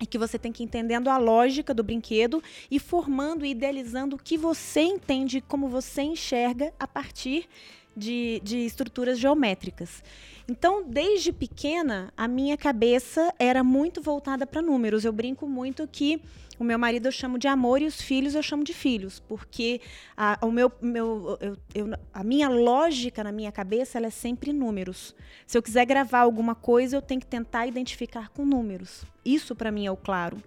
[0.03, 4.17] e que você tem que ir entendendo a lógica do brinquedo e formando e idealizando
[4.17, 7.47] o que você entende, como você enxerga a partir
[7.95, 10.03] de, de estruturas geométricas.
[10.47, 15.05] Então, desde pequena, a minha cabeça era muito voltada para números.
[15.05, 16.21] Eu brinco muito que
[16.59, 19.81] o meu marido eu chamo de amor e os filhos eu chamo de filhos, porque
[20.15, 24.53] a, o meu, meu, eu, eu, a minha lógica na minha cabeça ela é sempre
[24.53, 25.15] números.
[25.47, 29.03] Se eu quiser gravar alguma coisa, eu tenho que tentar identificar com números.
[29.25, 30.37] Isso para mim é o claro.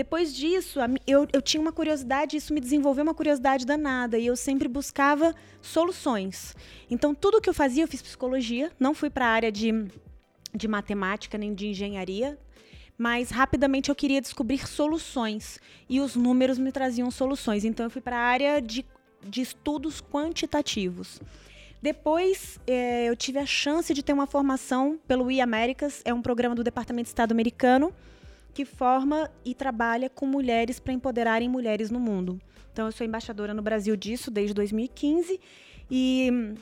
[0.00, 4.34] Depois disso, eu, eu tinha uma curiosidade, isso me desenvolveu uma curiosidade danada, e eu
[4.34, 6.56] sempre buscava soluções.
[6.90, 9.70] Então, tudo que eu fazia, eu fiz psicologia, não fui para a área de,
[10.54, 12.38] de matemática nem de engenharia,
[12.96, 17.66] mas rapidamente eu queria descobrir soluções e os números me traziam soluções.
[17.66, 18.86] Então eu fui para a área de,
[19.22, 21.20] de estudos quantitativos.
[21.82, 26.54] Depois é, eu tive a chance de ter uma formação pelo e-Américas, é um programa
[26.54, 27.92] do Departamento de Estado americano
[28.50, 32.40] que forma e trabalha com mulheres para empoderarem mulheres no mundo.
[32.72, 35.40] Então eu sou embaixadora no Brasil disso desde 2015
[35.90, 36.54] e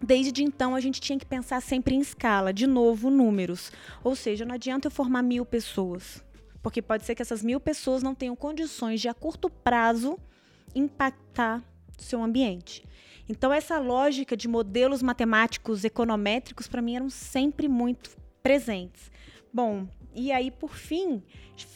[0.00, 3.72] Desde então, a gente tinha que pensar sempre em escala, de novo, números.
[4.04, 6.24] Ou seja, não adianta eu formar mil pessoas,
[6.62, 10.16] porque pode ser que essas mil pessoas não tenham condições de, a curto prazo,
[10.72, 11.64] impactar
[11.98, 12.84] seu ambiente.
[13.28, 19.10] Então, essa lógica de modelos matemáticos econométricos, para mim, eram sempre muito presentes.
[19.52, 21.22] Bom, e aí, por fim,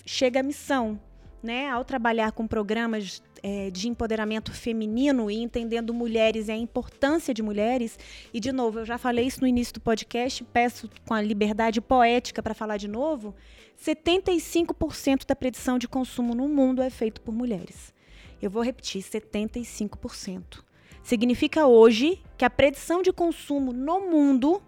[0.05, 1.01] chega a missão.
[1.43, 1.69] Né?
[1.69, 7.43] Ao trabalhar com programas é, de empoderamento feminino e entendendo mulheres e a importância de
[7.43, 7.99] mulheres.
[8.33, 11.81] E, de novo, eu já falei isso no início do podcast, peço com a liberdade
[11.81, 13.35] poética para falar de novo:
[13.77, 17.93] 75% da predição de consumo no mundo é feito por mulheres.
[18.41, 20.63] Eu vou repetir: 75%.
[21.03, 24.63] Significa hoje que a predição de consumo no mundo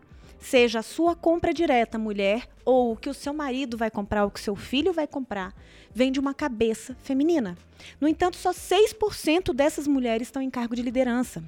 [0.45, 4.29] seja a sua compra direta, mulher, ou o que o seu marido vai comprar, ou
[4.29, 5.55] o que o seu filho vai comprar,
[5.91, 7.57] vem de uma cabeça feminina.
[7.99, 11.43] No entanto, só 6% dessas mulheres estão em cargo de liderança.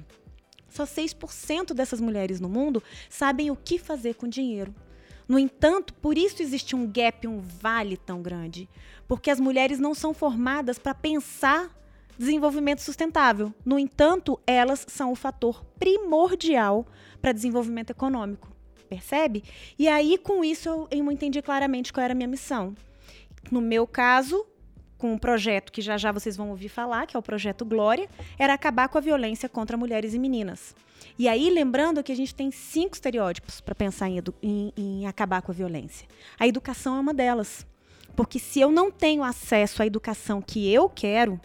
[0.67, 4.73] Só 6% dessas mulheres no mundo sabem o que fazer com dinheiro.
[5.27, 8.67] No entanto, por isso existe um gap, um vale tão grande.
[9.07, 11.69] Porque as mulheres não são formadas para pensar
[12.17, 13.53] desenvolvimento sustentável.
[13.63, 16.87] No entanto, elas são o fator primordial
[17.21, 18.56] para desenvolvimento econômico
[18.87, 19.43] percebe?
[19.77, 22.75] E aí, com isso, eu, entendi claramente qual era a minha missão.
[23.51, 24.45] No meu caso,
[24.97, 28.09] com um projeto que já já vocês vão ouvir falar, que é o projeto Glória,
[28.37, 30.75] era acabar com a violência contra mulheres e meninas.
[31.19, 35.41] E aí, lembrando que a gente tem cinco estereótipos para pensar em, em, em, acabar
[35.41, 36.07] com a violência.
[36.39, 37.65] A educação é uma delas.
[38.15, 41.39] Porque se eu não tenho acesso à educação que eu quero,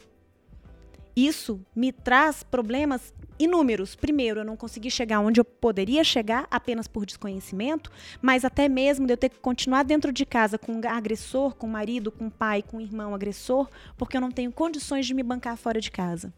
[1.15, 3.13] isso me traz problemas
[3.45, 3.95] inúmeros.
[3.95, 7.91] Primeiro, eu não consegui chegar onde eu poderia chegar apenas por desconhecimento,
[8.21, 11.67] mas até mesmo de eu ter que continuar dentro de casa com um agressor, com
[11.67, 15.15] o marido, com o pai, com o irmão agressor, porque eu não tenho condições de
[15.15, 16.33] me bancar fora de casa.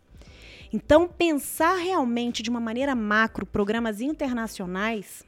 [0.73, 5.25] Então, pensar realmente de uma maneira macro programas internacionais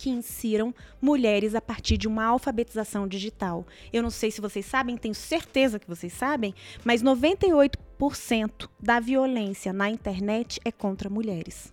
[0.00, 3.66] que insiram mulheres a partir de uma alfabetização digital.
[3.92, 9.74] Eu não sei se vocês sabem, tenho certeza que vocês sabem, mas 98% da violência
[9.74, 11.70] na internet é contra mulheres.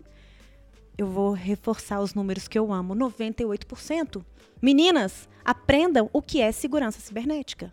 [0.98, 4.22] Eu vou reforçar os números que eu amo: 98%.
[4.62, 7.72] Meninas, aprendam o que é segurança cibernética.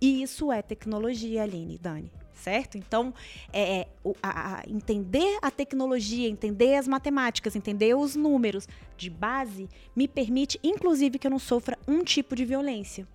[0.00, 2.76] E isso é tecnologia, Aline, Dani certo?
[2.76, 3.14] Então,
[3.52, 3.86] é, é
[4.22, 10.58] a, a entender a tecnologia, entender as matemáticas, entender os números de base, me permite,
[10.62, 13.06] inclusive, que eu não sofra um tipo de violência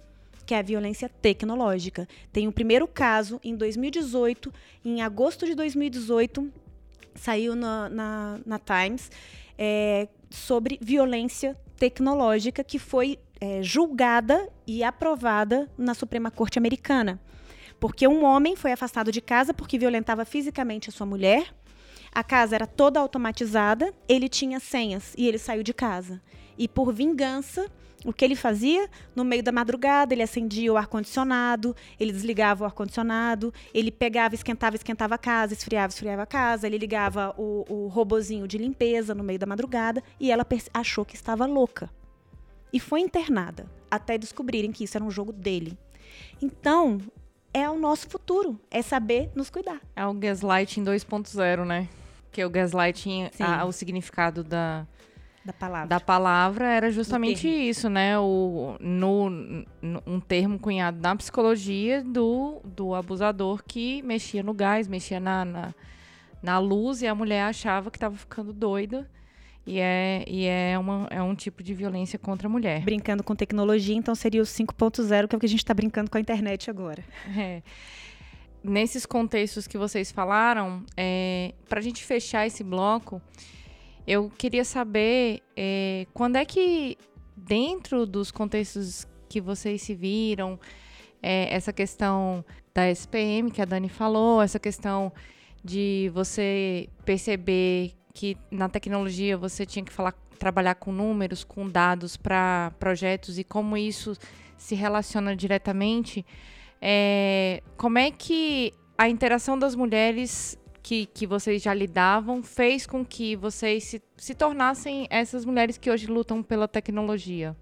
[0.45, 2.07] que é a violência tecnológica.
[2.31, 4.53] Tem o primeiro caso em 2018,
[4.85, 6.49] em agosto de 2018,
[7.15, 9.11] saiu na, na, na Times,
[9.57, 17.19] é, sobre violência tecnológica que foi é, julgada e aprovada na Suprema Corte Americana.
[17.79, 21.53] Porque um homem foi afastado de casa porque violentava fisicamente a sua mulher.
[22.11, 26.21] A casa era toda automatizada, ele tinha senhas e ele saiu de casa.
[26.57, 27.69] E por vingança,
[28.05, 28.89] o que ele fazia?
[29.15, 34.75] No meio da madrugada, ele acendia o ar-condicionado, ele desligava o ar-condicionado, ele pegava, esquentava,
[34.75, 39.23] esquentava a casa, esfriava, esfriava a casa, ele ligava o, o robozinho de limpeza no
[39.23, 41.89] meio da madrugada e ela achou que estava louca.
[42.71, 45.77] E foi internada, até descobrirem que isso era um jogo dele.
[46.41, 46.99] Então,
[47.53, 49.81] é o nosso futuro, é saber nos cuidar.
[49.95, 51.87] É o gaslighting 2.0, né?
[52.31, 54.85] Que o gaslighting, a, o significado da,
[55.43, 55.87] da palavra.
[55.87, 58.19] da palavra era justamente isso, né?
[58.19, 64.87] O, no, no, um termo cunhado na psicologia do, do abusador que mexia no gás,
[64.87, 65.73] mexia na, na,
[66.43, 69.09] na luz e a mulher achava que estava ficando doida
[69.67, 72.81] e é, e é, uma, é um tipo de violência contra a mulher.
[72.85, 76.09] Brincando com tecnologia, então seria o 5.0, que é o que a gente está brincando
[76.09, 77.03] com a internet agora.
[77.37, 77.61] É.
[78.63, 83.21] Nesses contextos que vocês falaram, é, para a gente fechar esse bloco,
[84.05, 86.97] eu queria saber é, quando é que,
[87.35, 90.59] dentro dos contextos que vocês se viram,
[91.21, 92.43] é, essa questão
[92.73, 95.13] da SPM que a Dani falou, essa questão
[95.63, 102.17] de você perceber que na tecnologia você tinha que falar, trabalhar com números, com dados
[102.17, 104.17] para projetos e como isso
[104.57, 106.25] se relaciona diretamente.
[106.81, 113.05] É, como é que a interação das mulheres que, que vocês já lidavam fez com
[113.05, 117.55] que vocês se, se tornassem essas mulheres que hoje lutam pela tecnologia?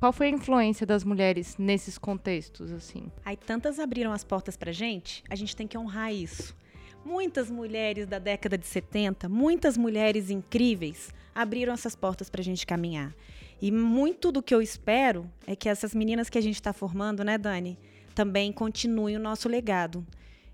[0.00, 3.12] Qual foi a influência das mulheres nesses contextos, assim?
[3.26, 6.56] Aí tantas abriram as portas pra gente, a gente tem que honrar isso.
[7.04, 12.64] Muitas mulheres da década de 70, muitas mulheres incríveis, abriram essas portas para a gente
[12.64, 13.12] caminhar.
[13.60, 17.24] E muito do que eu espero é que essas meninas que a gente está formando,
[17.24, 17.76] né, Dani,
[18.14, 20.06] também continuem o nosso legado.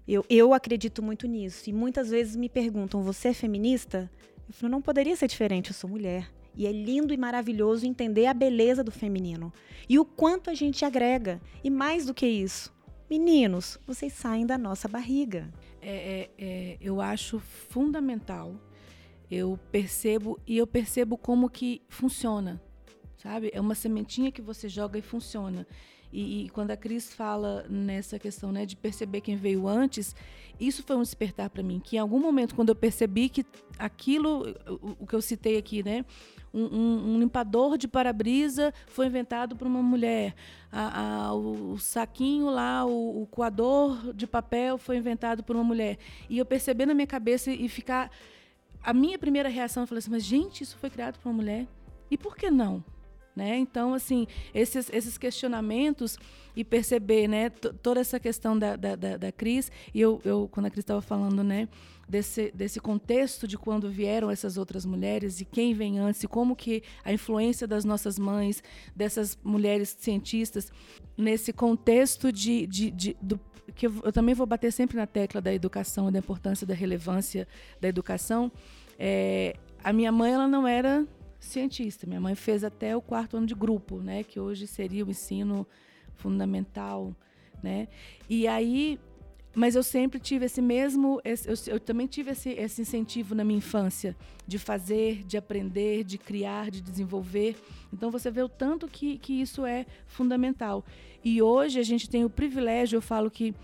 [0.07, 1.68] Eu, eu acredito muito nisso.
[1.68, 4.11] E muitas vezes me perguntam: você é feminista?
[4.46, 6.30] Eu falo: não poderia ser diferente, eu sou mulher.
[6.57, 9.53] E é lindo e maravilhoso entender a beleza do feminino
[9.88, 11.40] e o quanto a gente agrega.
[11.62, 12.74] E mais do que isso,
[13.09, 15.49] meninos, vocês saem da nossa barriga
[15.83, 18.55] é, é, é, eu acho fundamental.
[19.31, 22.61] Eu percebo e eu percebo como que funciona,
[23.16, 23.51] sabe?
[23.53, 25.66] É uma sementinha que você joga e funciona.
[26.12, 30.16] E, e, quando a Cris fala nessa questão né, de perceber quem veio antes,
[30.61, 31.81] isso foi um despertar para mim.
[31.81, 33.45] Que em algum momento, quando eu percebi que
[33.79, 34.55] aquilo,
[34.99, 36.05] o, que eu citei aqui, né,
[36.53, 40.35] um, um, um limpador de para-brisa foi inventado por uma mulher.
[40.71, 45.65] A, a, o, o, saquinho lá, o, o, coador de papel foi inventado por uma
[45.65, 45.99] mulher.
[46.29, 48.11] E eu perceber na minha cabeça e ficar.
[48.83, 51.67] A minha primeira reação, eu falei assim, mas gente, isso foi criado por uma mulher?
[52.11, 52.83] E por que não?
[53.39, 53.57] Né?
[53.57, 56.18] Então, assim, esses, esses questionamentos
[56.57, 60.66] e perceber né, toda essa questão da, da, da, da Cris, e eu, eu, quando
[60.66, 61.68] a Cris estava falando né,
[62.09, 66.57] desse, desse contexto de quando vieram essas outras mulheres e quem vem antes, e como
[66.57, 68.61] que a influência das nossas mães,
[68.97, 70.72] dessas mulheres cientistas,
[71.16, 73.39] nesse contexto de, de, de do,
[73.76, 77.47] que eu, eu, também vou bater sempre na tecla da educação, da importância da relevância
[77.80, 78.51] da educação.
[78.99, 81.07] É, a minha mãe ela não era
[81.39, 82.07] cientista.
[82.07, 85.66] Minha mãe fez até o quarto ano de grupo, né, que hoje seria o ensino
[86.14, 87.14] fundamental,
[87.62, 87.89] né?
[88.28, 88.99] E aí,
[89.55, 93.45] mas eu sempre tive esse mesmo, esse, eu, eu, também tive esse, esse incentivo na
[93.45, 94.16] minha infância
[94.47, 97.57] de fazer, de aprender, de criar, de desenvolver.
[97.93, 100.84] Então você vê o tanto que, que isso é fundamental.
[101.24, 103.55] E hoje a gente tem o privilégio, eu falo que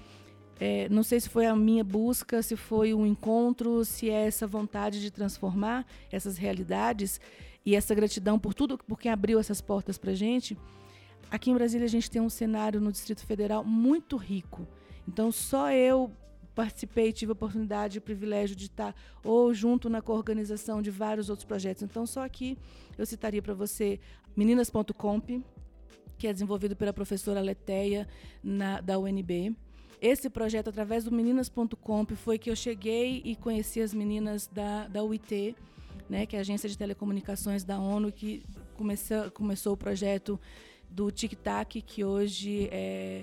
[0.60, 4.46] é, não sei se foi a minha busca, se foi um encontro, se é essa
[4.46, 7.20] vontade de transformar essas realidades
[7.64, 10.56] e essa gratidão por tudo, por quem abriu essas portas para gente.
[11.30, 14.66] Aqui em Brasília a gente tem um cenário no Distrito Federal muito rico.
[15.08, 16.10] Então só eu
[16.54, 18.94] participei, tive a oportunidade e o privilégio de estar
[19.24, 21.82] ou junto na coorganização de vários outros projetos.
[21.82, 22.56] Então só aqui
[22.96, 23.98] eu citaria para você
[24.36, 25.42] meninas.comp,
[26.16, 28.06] que é desenvolvido pela professora Leteia
[28.42, 29.56] na, da UNB.
[30.00, 35.02] Esse projeto, através do meninas.comp, foi que eu cheguei e conheci as meninas da, da
[35.02, 35.56] UIT,
[36.08, 38.42] né, que é a Agência de Telecomunicações da ONU, que
[38.76, 40.38] começou, começou o projeto
[40.90, 43.22] do Tic Tac, que hoje é.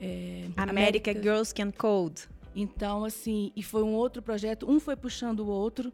[0.00, 2.28] é America, America Girls Can Code.
[2.54, 5.92] Então, assim, e foi um outro projeto, um foi puxando o outro.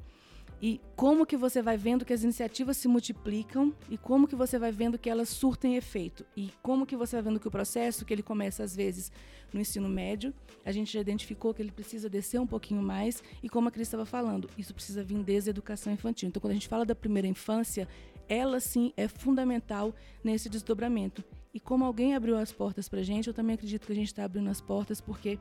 [0.60, 4.58] E como que você vai vendo que as iniciativas se multiplicam e como que você
[4.58, 6.24] vai vendo que elas surtem efeito.
[6.34, 9.12] E como que você vai vendo que o processo, que ele começa às vezes
[9.52, 10.32] no ensino médio,
[10.64, 13.86] a gente já identificou que ele precisa descer um pouquinho mais e como a Cris
[13.86, 16.28] estava falando, isso precisa vir desde a educação infantil.
[16.28, 17.86] Então quando a gente fala da primeira infância,
[18.28, 19.94] ela sim é fundamental
[20.24, 21.22] nesse desdobramento.
[21.52, 24.08] E como alguém abriu as portas para a gente, eu também acredito que a gente
[24.08, 25.38] está abrindo as portas porque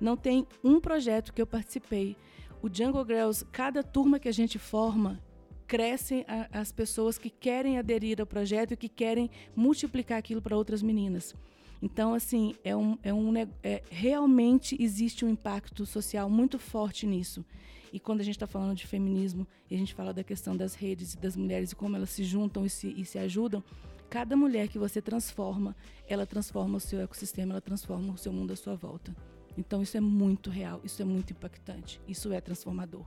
[0.00, 2.16] não tem um projeto que eu participei
[2.62, 5.20] o Jungle Girls, cada turma que a gente forma,
[5.66, 10.82] crescem as pessoas que querem aderir ao projeto e que querem multiplicar aquilo para outras
[10.82, 11.34] meninas.
[11.80, 13.32] Então, assim, é um, é um,
[13.62, 17.44] é, realmente existe um impacto social muito forte nisso.
[17.92, 20.74] E quando a gente está falando de feminismo e a gente fala da questão das
[20.74, 23.62] redes e das mulheres e como elas se juntam e se, e se ajudam,
[24.10, 25.76] cada mulher que você transforma,
[26.08, 29.14] ela transforma o seu ecossistema, ela transforma o seu mundo à sua volta.
[29.58, 33.04] Então isso é muito real, isso é muito impactante, isso é transformador.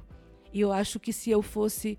[0.53, 1.97] E eu acho que se eu fosse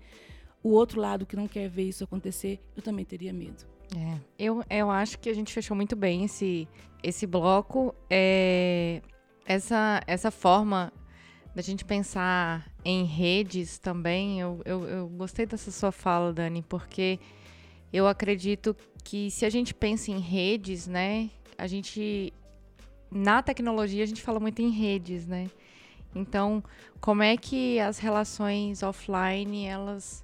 [0.61, 3.65] o outro lado que não quer ver isso acontecer, eu também teria medo.
[3.95, 6.67] É, eu, eu acho que a gente fechou muito bem esse,
[7.01, 7.95] esse bloco.
[8.09, 9.01] É,
[9.43, 10.93] essa, essa forma
[11.55, 17.19] da gente pensar em redes também, eu, eu, eu gostei dessa sua fala, Dani, porque
[17.91, 22.33] eu acredito que se a gente pensa em redes, né, a gente
[23.13, 25.49] na tecnologia a gente fala muito em redes, né?
[26.15, 26.63] Então,
[26.99, 30.23] como é que as relações offline elas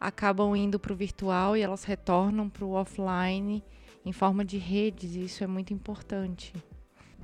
[0.00, 3.62] acabam indo para o virtual e elas retornam para o offline
[4.04, 5.14] em forma de redes?
[5.14, 6.52] Isso é muito importante.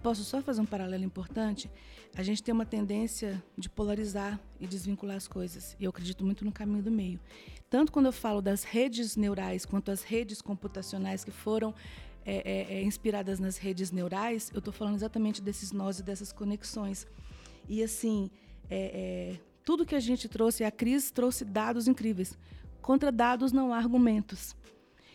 [0.03, 1.69] Posso só fazer um paralelo importante?
[2.17, 5.77] A gente tem uma tendência de polarizar e desvincular as coisas.
[5.79, 7.19] E eu acredito muito no caminho do meio.
[7.69, 11.75] Tanto quando eu falo das redes neurais quanto as redes computacionais que foram
[12.31, 16.31] é, é, é, inspiradas nas redes neurais, eu estou falando exatamente desses nós e dessas
[16.31, 17.07] conexões.
[17.67, 18.31] E assim,
[18.69, 22.37] é, é, tudo que a gente trouxe, a Cris trouxe dados incríveis.
[22.83, 24.55] Contra dados não há argumentos.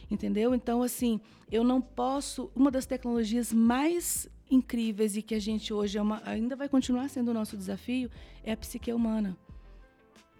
[0.09, 0.55] Entendeu?
[0.55, 2.51] Então, assim, eu não posso.
[2.55, 7.09] Uma das tecnologias mais incríveis e que a gente hoje é uma, ainda vai continuar
[7.09, 8.09] sendo o nosso desafio
[8.43, 9.37] é a psique humana.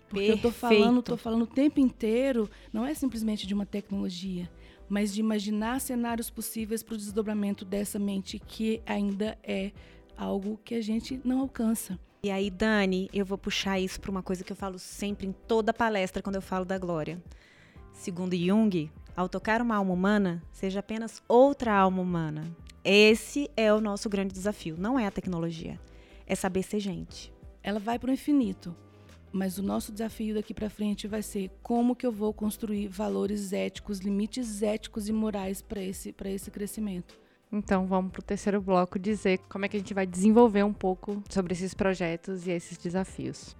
[0.09, 0.31] Porque Perfeito.
[0.31, 4.49] eu estou falando, estou falando o tempo inteiro, não é simplesmente de uma tecnologia
[4.93, 9.71] mas de imaginar cenários possíveis para o desdobramento dessa mente que ainda é
[10.15, 11.97] algo que a gente não alcança.
[12.21, 15.31] E aí, Dani, eu vou puxar isso para uma coisa que eu falo sempre em
[15.31, 17.19] toda palestra quando eu falo da glória.
[17.91, 22.55] Segundo Jung, ao tocar uma alma humana, seja apenas outra alma humana.
[22.85, 25.79] Esse é o nosso grande desafio, não é a tecnologia,
[26.27, 27.33] é saber ser gente.
[27.63, 28.75] Ela vai para o infinito.
[29.33, 33.51] Mas o nosso desafio daqui para frente vai ser como que eu vou construir valores
[33.51, 37.17] éticos, limites éticos e morais para esse, esse crescimento.
[37.51, 40.71] Então vamos para o terceiro bloco dizer como é que a gente vai desenvolver um
[40.71, 43.57] pouco sobre esses projetos e esses desafios.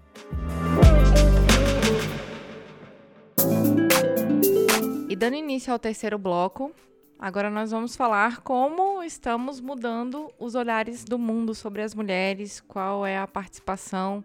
[5.10, 6.72] E dando início ao terceiro bloco,
[7.18, 13.04] agora nós vamos falar como estamos mudando os olhares do mundo sobre as mulheres, qual
[13.04, 14.24] é a participação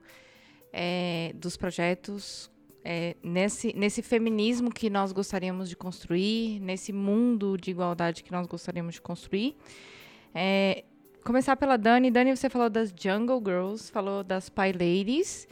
[0.73, 2.51] é, dos projetos
[2.85, 8.47] é, nesse, nesse feminismo que nós gostaríamos de construir, nesse mundo de igualdade que nós
[8.47, 9.57] gostaríamos de construir.
[10.35, 10.85] É,
[11.25, 12.11] começar pela Dani.
[12.11, 15.47] Dani, você falou das Jungle Girls, falou das Pie Ladies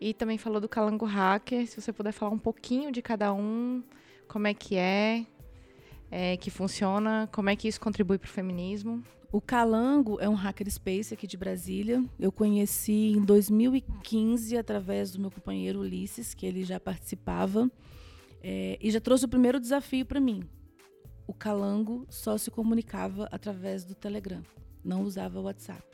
[0.00, 1.66] e também falou do Calango Hacker.
[1.66, 3.82] Se você puder falar um pouquinho de cada um,
[4.26, 5.26] como é que é,
[6.10, 9.04] é que funciona, como é que isso contribui para o feminismo.
[9.32, 12.04] O Calango é um hackerspace aqui de Brasília.
[12.18, 17.70] Eu conheci em 2015 através do meu companheiro Ulisses, que ele já participava,
[18.42, 20.42] é, e já trouxe o primeiro desafio para mim.
[21.28, 24.42] O Calango só se comunicava através do Telegram,
[24.82, 25.84] não usava o WhatsApp.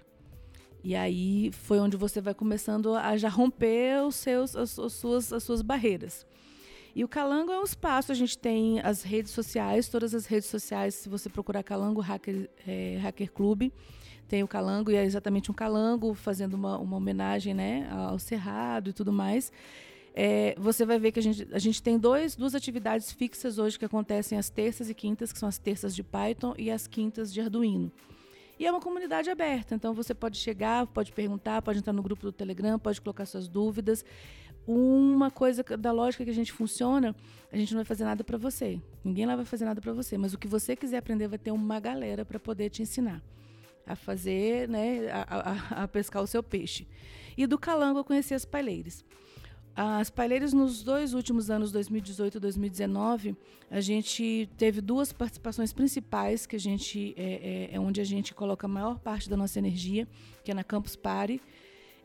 [0.82, 5.30] E aí foi onde você vai começando a já romper os seus, as, as suas,
[5.30, 6.26] as suas barreiras.
[6.96, 10.48] E o Calango é um espaço, a gente tem as redes sociais, todas as redes
[10.48, 13.70] sociais, se você procurar Calango Hacker, é, Hacker Club,
[14.26, 18.88] tem o Calango e é exatamente um Calango fazendo uma, uma homenagem né, ao Cerrado
[18.88, 19.52] e tudo mais.
[20.14, 23.78] É, você vai ver que a gente, a gente tem dois, duas atividades fixas hoje
[23.78, 27.30] que acontecem às terças e quintas, que são as terças de Python e as quintas
[27.30, 27.92] de Arduino.
[28.58, 32.22] E é uma comunidade aberta, então você pode chegar, pode perguntar, pode entrar no grupo
[32.22, 34.02] do Telegram, pode colocar suas dúvidas.
[34.66, 37.14] Uma coisa da lógica que a gente funciona,
[37.52, 38.80] a gente não vai fazer nada para você.
[39.04, 41.52] Ninguém lá vai fazer nada para você, mas o que você quiser aprender vai ter
[41.52, 43.22] uma galera para poder te ensinar
[43.86, 46.86] a fazer, né, a, a, a, pescar o seu peixe.
[47.36, 49.04] E do Calango eu conheci as paileiras.
[49.76, 53.36] As paileiras nos dois últimos anos, 2018 e 2019,
[53.70, 58.34] a gente teve duas participações principais, que a gente é, é, é, onde a gente
[58.34, 60.08] coloca a maior parte da nossa energia,
[60.42, 61.40] que é na Campus Party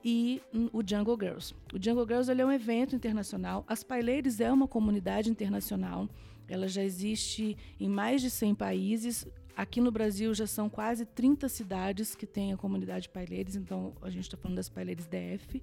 [0.03, 0.41] e
[0.71, 1.53] o Jungle Girls.
[1.73, 3.63] O Jungle Girls é um evento internacional.
[3.67, 6.09] As Paileiras é uma comunidade internacional.
[6.47, 9.27] Ela já existe em mais de 100 países.
[9.55, 14.09] Aqui no Brasil já são quase 30 cidades que têm a comunidade Paileiras, então a
[14.09, 15.61] gente está falando das Paileiras DF.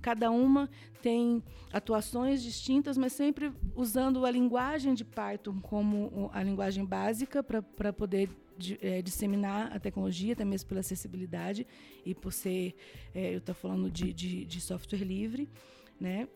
[0.00, 0.68] Cada uma
[1.02, 7.92] tem atuações distintas, mas sempre usando a linguagem de Python como a linguagem básica para
[7.92, 8.30] poder
[8.60, 11.66] de, é, disseminar a tecnologia, até mesmo pela acessibilidade
[12.04, 12.74] e por ser,
[13.14, 15.48] é, eu estou falando de, de, de, software livre,
[15.98, 16.28] né?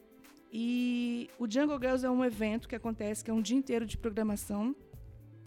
[0.53, 3.97] E o Jungle Girls é um evento que acontece, que é um dia inteiro de
[3.97, 4.75] programação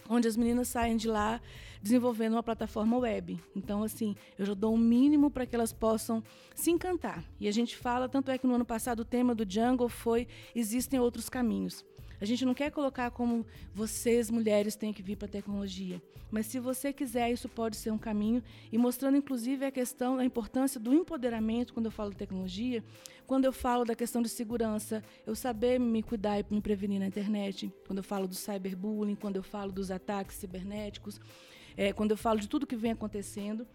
[0.10, 1.42] onde as meninas saem de lá
[1.82, 3.40] desenvolvendo uma plataforma web.
[3.56, 6.24] Então, assim, eu já dou um mínimo para que elas possam
[6.56, 7.24] se encantar.
[7.40, 10.28] E a gente fala, tanto é que no ano passado o tema do Jungle foi
[10.56, 11.86] Existem Outros Caminhos.
[12.20, 16.02] A gente não quer colocar como vocês, mulheres, têm que vir para a tecnologia.
[16.30, 18.44] Mas se você quiser, isso pode ser um caminho.
[18.72, 22.84] E mostrando, inclusive, a questão, a importância do empoderamento, quando eu falo de tecnologia,
[23.26, 27.08] quando eu falo da questão de segurança, eu saber me cuidar e me prevenir na
[27.08, 31.20] internet, quando eu falo do cyberbullying, quando eu falo dos ataques cibernéticos,
[31.78, 33.66] é, quando eu falo de tudo que vem acontecendo.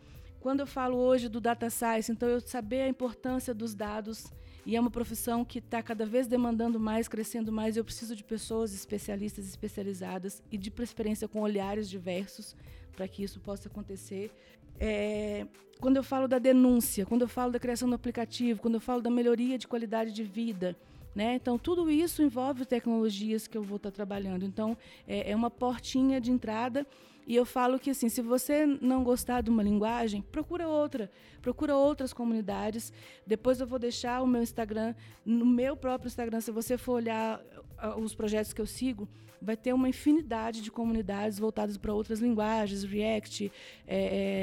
[0.40, 4.26] Quando eu falo hoje do data science, então eu saber a importância dos dados
[4.64, 7.76] e é uma profissão que está cada vez demandando mais, crescendo mais.
[7.76, 12.54] Eu preciso de pessoas especialistas, especializadas e de preferência com olhares diversos
[12.94, 14.30] para que isso possa acontecer.
[14.78, 15.46] É,
[15.80, 19.02] quando eu falo da denúncia, quando eu falo da criação do aplicativo, quando eu falo
[19.02, 20.76] da melhoria de qualidade de vida,
[21.14, 21.34] né?
[21.34, 24.44] Então, tudo isso envolve tecnologias que eu vou estar tá trabalhando.
[24.44, 26.86] Então, é, é uma portinha de entrada
[27.26, 31.10] e eu falo que assim, se você não gostar de uma linguagem, procura outra,
[31.40, 32.92] procura outras comunidades.
[33.26, 34.94] Depois eu vou deixar o meu Instagram,
[35.24, 37.40] no meu próprio Instagram, se você for olhar
[37.82, 39.08] uh, os projetos que eu sigo,
[39.40, 43.52] vai ter uma infinidade de comunidades voltadas para outras linguagens, React,
[43.86, 43.96] é,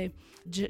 [0.06, 0.12] é,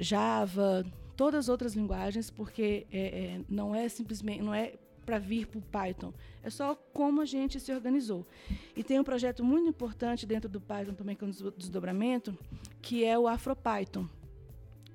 [0.01, 0.85] Java,
[1.15, 4.73] todas as outras linguagens, porque é, é não é simplesmente, não é
[5.09, 6.13] para vir para o Python.
[6.43, 8.27] É só como a gente se organizou.
[8.75, 12.37] E tem um projeto muito importante dentro do Python também, com é desdobramento,
[12.79, 14.07] que é o AfroPython.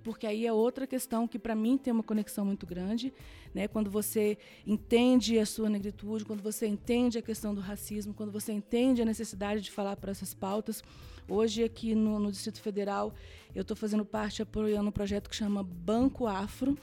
[0.04, 3.12] Porque aí é outra questão que, para mim, tem uma conexão muito grande.
[3.52, 3.66] Né?
[3.66, 8.52] Quando você entende a sua negritude, quando você entende a questão do racismo, quando você
[8.52, 10.84] entende a necessidade de falar para essas pautas.
[11.28, 13.12] Hoje, aqui no, no Distrito Federal,
[13.52, 16.78] eu estou fazendo parte, apoiando um projeto que chama Banco Afro.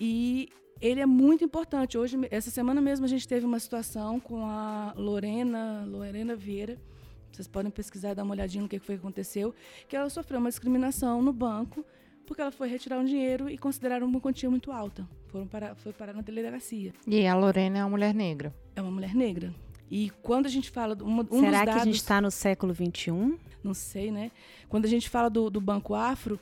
[0.00, 0.48] E
[0.80, 1.98] ele é muito importante.
[1.98, 6.78] Hoje, essa semana mesmo, a gente teve uma situação com a Lorena, Lorena Vieira.
[7.32, 9.54] Vocês podem pesquisar e dar uma olhadinha no que foi que aconteceu.
[9.88, 11.84] Que ela sofreu uma discriminação no banco
[12.26, 15.08] porque ela foi retirar um dinheiro e consideraram uma quantia muito alta.
[15.28, 16.92] Foram parar, foi parar na delegacia.
[17.06, 18.54] E a Lorena é uma mulher negra.
[18.76, 19.54] É uma mulher negra.
[19.90, 20.94] E quando a gente fala...
[21.02, 23.38] Uma, um Será que dados, a gente está no século XXI?
[23.64, 24.30] Não sei, né?
[24.68, 26.38] Quando a gente fala do, do Banco Afro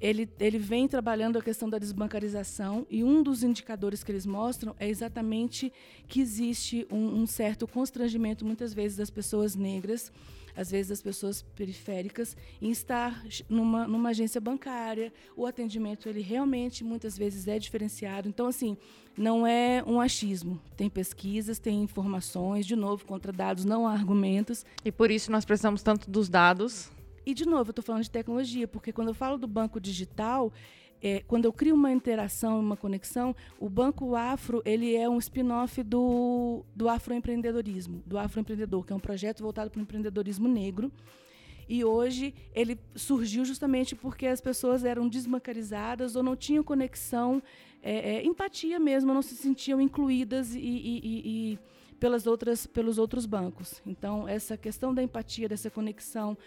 [0.00, 4.74] ele, ele vem trabalhando a questão da desbancarização e um dos indicadores que eles mostram
[4.78, 5.72] é exatamente
[6.06, 10.12] que existe um, um certo constrangimento, muitas vezes, das pessoas negras,
[10.56, 15.12] às vezes das pessoas periféricas, em estar numa, numa agência bancária.
[15.36, 18.28] O atendimento, ele realmente, muitas vezes, é diferenciado.
[18.28, 18.76] Então, assim,
[19.16, 20.60] não é um achismo.
[20.76, 24.64] Tem pesquisas, tem informações, de novo, contra dados, não há argumentos.
[24.84, 26.90] E por isso nós precisamos tanto dos dados
[27.28, 30.50] e, de novo, eu estou falando de tecnologia, porque quando eu falo do banco digital,
[31.02, 35.82] é, quando eu crio uma interação, uma conexão, o Banco Afro ele é um spin-off
[35.82, 40.90] do, do afroempreendedorismo, do afroempreendedor, que é um projeto voltado para o empreendedorismo negro.
[41.68, 47.42] E hoje ele surgiu justamente porque as pessoas eram desbancarizadas ou não tinham conexão,
[47.82, 51.58] é, é, empatia mesmo, não se sentiam incluídas e, e, e, e
[52.00, 53.82] pelas outras, pelos outros bancos.
[53.86, 56.38] Então, essa questão da empatia, dessa conexão,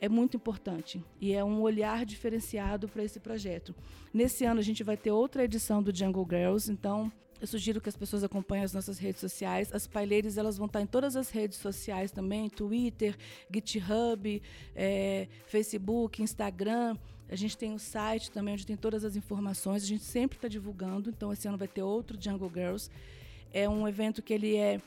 [0.00, 3.74] é muito importante e é um olhar diferenciado para esse projeto.
[4.12, 7.88] Nesse ano a gente vai ter outra edição do Jungle Girls, então eu sugiro que
[7.88, 9.72] as pessoas acompanhem as nossas redes sociais.
[9.72, 13.16] As paileiras elas vão estar em todas as redes sociais também, Twitter,
[13.52, 14.42] GitHub,
[14.76, 16.96] é, Facebook, Instagram.
[17.30, 19.82] A gente tem o um site também onde tem todas as informações.
[19.82, 21.08] A gente sempre está divulgando.
[21.08, 22.90] Então esse ano vai ter outro Jungle Girls.
[23.52, 24.80] É um evento que ele é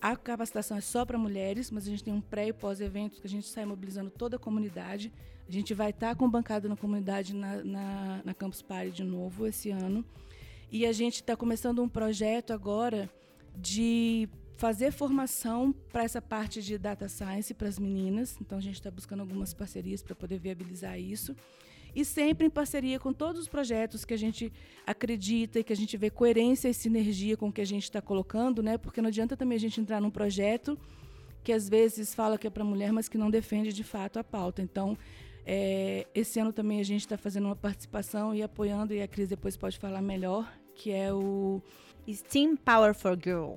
[0.00, 3.26] a capacitação é só para mulheres, mas a gente tem um pré e pós-evento que
[3.26, 5.12] a gente sai mobilizando toda a comunidade.
[5.48, 9.04] A gente vai estar tá com bancada na comunidade na, na, na Campus Party de
[9.04, 10.04] novo esse ano.
[10.70, 13.10] E a gente está começando um projeto agora
[13.56, 18.36] de fazer formação para essa parte de data science para as meninas.
[18.40, 21.34] Então a gente está buscando algumas parcerias para poder viabilizar isso
[21.98, 24.52] e sempre em parceria com todos os projetos que a gente
[24.86, 28.00] acredita e que a gente vê coerência e sinergia com o que a gente está
[28.00, 28.78] colocando, né?
[28.78, 30.78] Porque não adianta também a gente entrar num projeto
[31.42, 34.22] que às vezes fala que é para mulher, mas que não defende de fato a
[34.22, 34.62] pauta.
[34.62, 34.96] Então,
[35.44, 39.28] é, esse ano também a gente está fazendo uma participação e apoiando, e a Cris
[39.28, 41.60] depois pode falar melhor, que é o
[42.08, 43.56] Steam Power for Girl.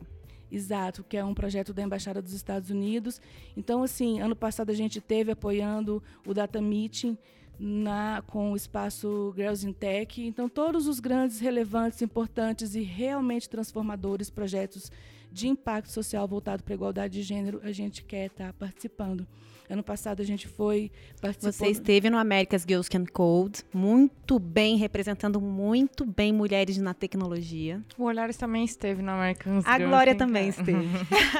[0.51, 3.21] Exato, que é um projeto da Embaixada dos Estados Unidos.
[3.55, 7.15] Então, assim, ano passado a gente teve apoiando o Data Meeting,
[7.63, 10.19] na, com o espaço Girls in Tech.
[10.19, 14.91] Então, todos os grandes, relevantes, importantes e realmente transformadores projetos
[15.31, 19.27] de impacto social voltado para a igualdade de gênero, a gente quer estar tá participando.
[19.71, 20.91] Ano passado a gente foi
[21.21, 21.53] participou...
[21.53, 27.81] Você esteve no America's Girls Can Code, muito bem, representando muito bem mulheres na tecnologia.
[27.97, 30.85] O Olhares também esteve no America's A Girls Glória também esteve.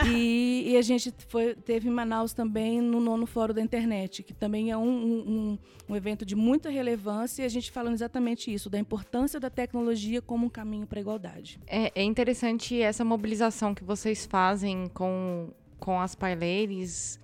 [0.07, 4.33] e, e, a gente foi, teve em Manaus também no nono Fórum da Internet, que
[4.33, 5.59] também é um, um,
[5.89, 10.21] um evento de muita relevância e a gente falando exatamente isso, da importância da tecnologia
[10.21, 11.59] como um caminho para a igualdade.
[11.67, 17.19] É, é interessante essa mobilização que vocês fazem com, com as paileiras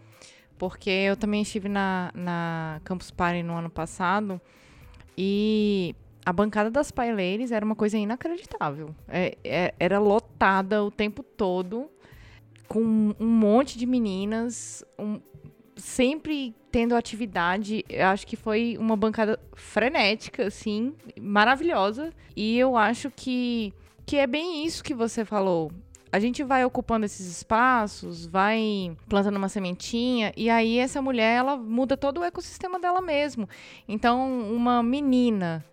[0.58, 4.41] porque eu também estive na, na Campus Party no ano passado
[5.18, 5.95] e
[6.26, 8.93] a bancada das paileiras era uma coisa inacreditável.
[9.08, 11.89] É, é, era lotada o tempo todo,
[12.68, 15.20] com um monte de meninas, um,
[15.76, 17.86] sempre tendo atividade.
[17.88, 22.12] Eu acho que foi uma bancada frenética, assim, maravilhosa.
[22.36, 23.74] E eu acho que,
[24.05, 25.72] que é bem isso que você falou
[26.12, 31.58] a gente vai ocupando esses espaços, vai plantando uma sementinha, e aí essa mulher, ela
[31.58, 33.47] muda todo o ecossistema dela mesmo.
[33.88, 35.66] Então, uma menina,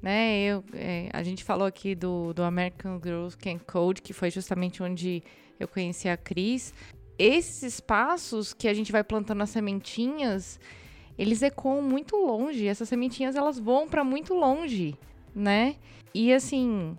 [0.00, 4.30] né, eu, é, a gente falou aqui do, do American Girls Can Code, que foi
[4.30, 5.22] justamente onde
[5.58, 6.72] eu conheci a Cris.
[7.18, 10.58] Esses espaços que a gente vai plantando as sementinhas,
[11.16, 12.66] eles ecoam muito longe.
[12.66, 14.96] Essas sementinhas, elas vão para muito longe,
[15.34, 15.76] né?
[16.12, 16.96] E assim,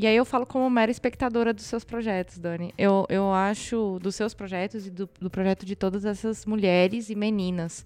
[0.00, 2.72] e aí eu falo como mera espectadora dos seus projetos, Dani.
[2.78, 7.14] Eu, eu acho dos seus projetos e do, do projeto de todas essas mulheres e
[7.14, 7.84] meninas.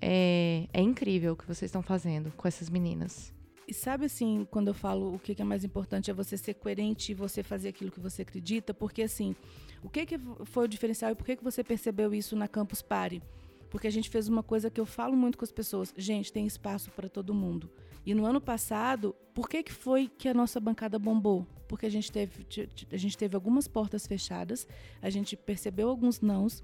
[0.00, 3.32] É, é incrível o que vocês estão fazendo com essas meninas.
[3.68, 7.12] E sabe assim, quando eu falo o que é mais importante é você ser coerente
[7.12, 9.36] e você fazer aquilo que você acredita, porque assim,
[9.80, 12.82] o que, que foi o diferencial e por que, que você percebeu isso na Campus
[12.82, 13.22] Party?
[13.72, 15.94] Porque a gente fez uma coisa que eu falo muito com as pessoas.
[15.96, 17.70] Gente, tem espaço para todo mundo.
[18.04, 21.46] E no ano passado, por que, que foi que a nossa bancada bombou?
[21.66, 22.46] Porque a gente, teve,
[22.92, 24.68] a gente teve algumas portas fechadas,
[25.00, 26.62] a gente percebeu alguns nãos,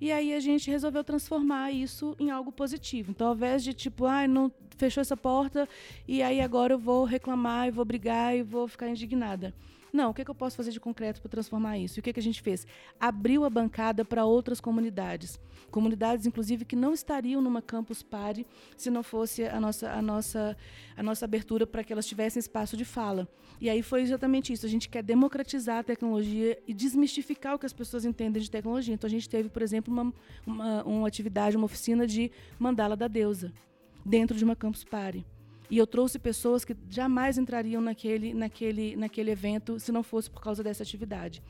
[0.00, 3.12] e aí a gente resolveu transformar isso em algo positivo.
[3.12, 5.68] Então, ao invés de tipo, ah, não fechou essa porta
[6.08, 9.54] e aí agora eu vou reclamar e vou brigar e vou ficar indignada.
[9.92, 11.98] Não, o que, que eu posso fazer de concreto para transformar isso?
[11.98, 12.66] E o que, que a gente fez?
[12.98, 15.38] Abriu a bancada para outras comunidades.
[15.70, 20.56] Comunidades, inclusive, que não estariam numa campus party se não fosse a nossa, a nossa,
[20.96, 23.28] a nossa abertura para que elas tivessem espaço de fala.
[23.60, 24.66] E aí foi exatamente isso.
[24.66, 28.94] A gente quer democratizar a tecnologia e desmistificar o que as pessoas entendem de tecnologia.
[28.94, 30.12] Então, a gente teve, por exemplo, uma,
[30.46, 33.52] uma, uma atividade, uma oficina de mandala da deusa
[34.04, 35.24] dentro de uma campus party.
[35.70, 40.42] E eu trouxe pessoas que jamais entrariam naquele, naquele, naquele evento se não fosse por
[40.42, 41.42] causa dessa atividade.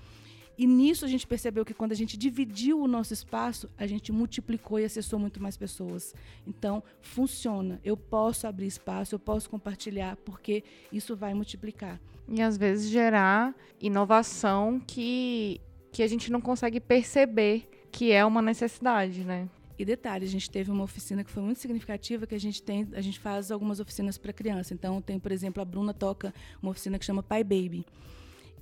[0.58, 4.10] E nisso a gente percebeu que quando a gente dividiu o nosso espaço, a gente
[4.10, 6.12] multiplicou e acessou muito mais pessoas.
[6.44, 7.80] Então, funciona.
[7.84, 12.00] Eu posso abrir espaço, eu posso compartilhar, porque isso vai multiplicar.
[12.28, 15.60] E às vezes gerar inovação que,
[15.92, 19.48] que a gente não consegue perceber que é uma necessidade, né?
[19.78, 22.88] E detalhe, a gente teve uma oficina que foi muito significativa, que a gente tem,
[22.94, 24.74] a gente faz algumas oficinas para criança.
[24.74, 27.86] Então tem, por exemplo, a Bruna toca uma oficina que chama Pai Baby.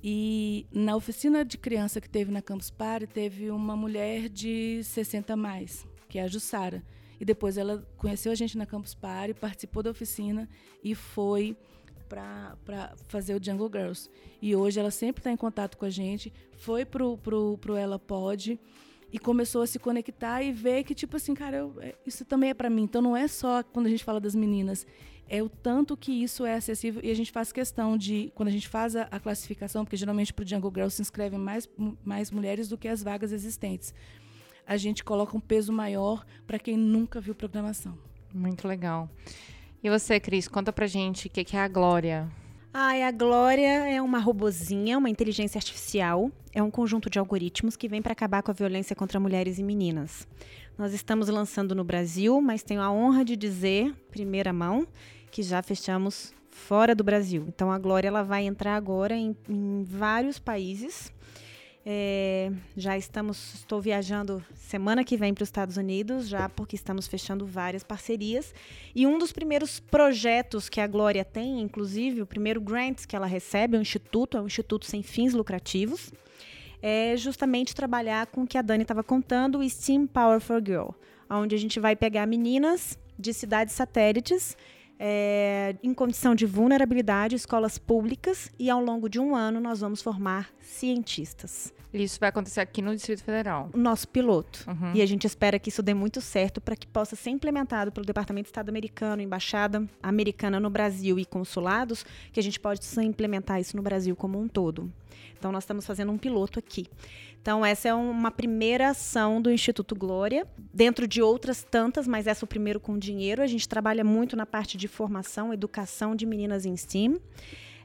[0.03, 5.33] E na oficina de criança que teve na Campus Party, teve uma mulher de 60
[5.33, 6.83] a mais, que é a Jussara.
[7.19, 10.47] E depois ela conheceu a gente na Campus Party, participou da oficina
[10.83, 11.57] e foi
[12.07, 14.07] para fazer o Jungle Girls.
[14.39, 17.97] E hoje ela sempre está em contato com a gente, foi pro, pro, pro Ela
[17.97, 18.59] Pode
[19.11, 22.49] e começou a se conectar e ver que, tipo assim, cara, eu, é, isso também
[22.49, 22.83] é para mim.
[22.83, 24.85] Então não é só quando a gente fala das meninas,
[25.29, 28.51] é o tanto que isso é acessível e a gente faz questão de, quando a
[28.51, 31.69] gente faz a, a classificação, porque geralmente para o Jungle Girl se inscrevem mais,
[32.03, 33.93] mais mulheres do que as vagas existentes.
[34.65, 37.97] A gente coloca um peso maior para quem nunca viu programação.
[38.33, 39.09] Muito legal.
[39.81, 42.29] E você, Cris, conta pra gente o que, que é a Glória.
[42.73, 46.31] Ai, a Glória é uma robozinha, uma inteligência artificial.
[46.53, 49.63] É um conjunto de algoritmos que vem para acabar com a violência contra mulheres e
[49.63, 50.27] meninas.
[50.77, 54.87] Nós estamos lançando no Brasil, mas tenho a honra de dizer, primeira mão,
[55.31, 57.45] que já fechamos fora do Brasil.
[57.47, 61.11] Então a Glória ela vai entrar agora em, em vários países.
[61.89, 67.07] É, já estamos, estou viajando semana que vem para os Estados Unidos, já porque estamos
[67.07, 68.53] fechando várias parcerias.
[68.93, 73.25] E um dos primeiros projetos que a Glória tem, inclusive, o primeiro grant que ela
[73.25, 76.11] recebe, é um instituto, é um instituto sem fins lucrativos,
[76.81, 80.89] é justamente trabalhar com o que a Dani estava contando, o Steam Power for Girl,
[81.29, 84.57] onde a gente vai pegar meninas de cidades satélites
[84.99, 90.01] é, em condição de vulnerabilidade, escolas públicas, e ao longo de um ano nós vamos
[90.01, 91.76] formar cientistas.
[91.93, 93.69] Isso vai acontecer aqui no Distrito Federal.
[93.73, 94.65] O nosso piloto.
[94.67, 94.93] Uhum.
[94.93, 98.05] E a gente espera que isso dê muito certo para que possa ser implementado pelo
[98.05, 103.59] Departamento de Estado americano, Embaixada americana no Brasil e consulados, que a gente pode implementar
[103.59, 104.91] isso no Brasil como um todo.
[105.37, 106.87] Então, nós estamos fazendo um piloto aqui.
[107.41, 112.43] Então, essa é uma primeira ação do Instituto Glória, dentro de outras tantas, mas essa
[112.43, 113.41] é o primeiro com dinheiro.
[113.41, 117.17] A gente trabalha muito na parte de formação, educação de meninas em STEAM.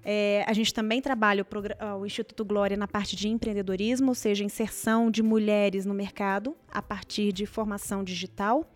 [0.05, 4.43] É, a gente também trabalha o, o, Instituto Glória na parte de empreendedorismo, ou seja,
[4.43, 8.69] inserção de mulheres no mercado a partir de formação digital.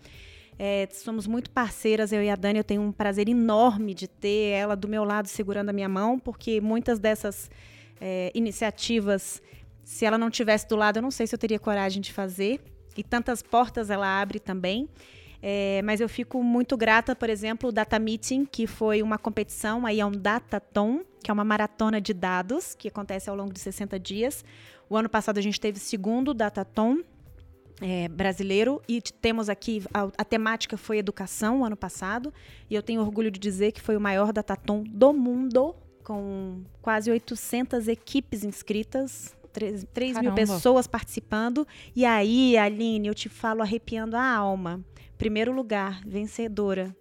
[0.59, 2.59] É, somos muito parceiras, eu e a Dani.
[2.59, 6.19] Eu tenho um prazer enorme de ter ela do meu lado segurando a minha mão,
[6.19, 7.51] porque muitas dessas
[8.01, 9.43] é, iniciativas,
[9.85, 12.61] se ela não tivesse do lado, eu não sei se eu teria coragem de fazer.
[12.97, 14.89] E tantas portas ela abre também.
[15.43, 19.85] É, mas eu fico muito grata, por exemplo, o Data Meeting, que foi uma competição,
[19.85, 23.59] aí é um Dataton, que é uma maratona de dados, que acontece ao longo de
[23.59, 24.45] 60 dias.
[24.89, 27.01] O ano passado a gente teve segundo Dataton
[27.81, 32.33] é, brasileiro e temos aqui, a, a, temática foi educação, o ano passado,
[32.71, 35.75] e eu tenho orgulho de dizer que foi o maior Dataton do mundo,
[36.05, 41.67] com quase 800 equipes inscritas, 3, 3 mil pessoas participando.
[41.97, 44.81] E aí, Aline, eu te falo arrepiando a alma.
[45.19, 46.95] Primeiro lugar, vencedora.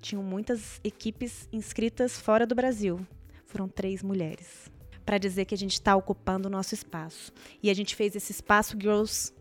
[0.00, 3.06] Tinham muitas equipes inscritas fora do Brasil.
[3.56, 4.70] Foram três mulheres.
[5.02, 7.32] Para dizer que a gente está ocupando o nosso espaço.
[7.62, 9.32] E a gente fez esse espaço Girls,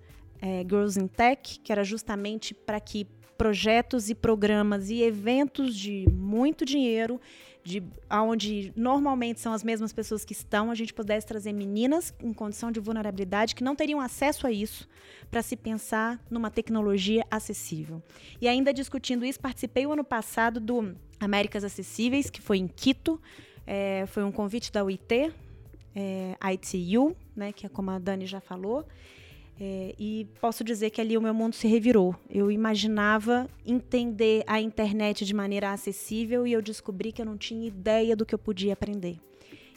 [0.42, 3.06] é, Girls in Tech, que era justamente para que
[3.38, 7.20] projetos e programas e eventos de muito dinheiro
[7.62, 12.32] de onde normalmente são as mesmas pessoas que estão, a gente pudesse trazer meninas em
[12.32, 14.88] condição de vulnerabilidade que não teriam acesso a isso
[15.30, 18.02] para se pensar numa tecnologia acessível.
[18.40, 23.20] E ainda discutindo isso, participei o ano passado do Américas Acessíveis, que foi em Quito,
[23.66, 25.34] é, foi um convite da UIT,
[25.96, 28.86] é, ITU, né, que é como a Dani já falou,
[29.60, 32.16] é, e posso dizer que ali o meu mundo se revirou.
[32.30, 37.66] Eu imaginava entender a internet de maneira acessível e eu descobri que eu não tinha
[37.66, 39.18] ideia do que eu podia aprender.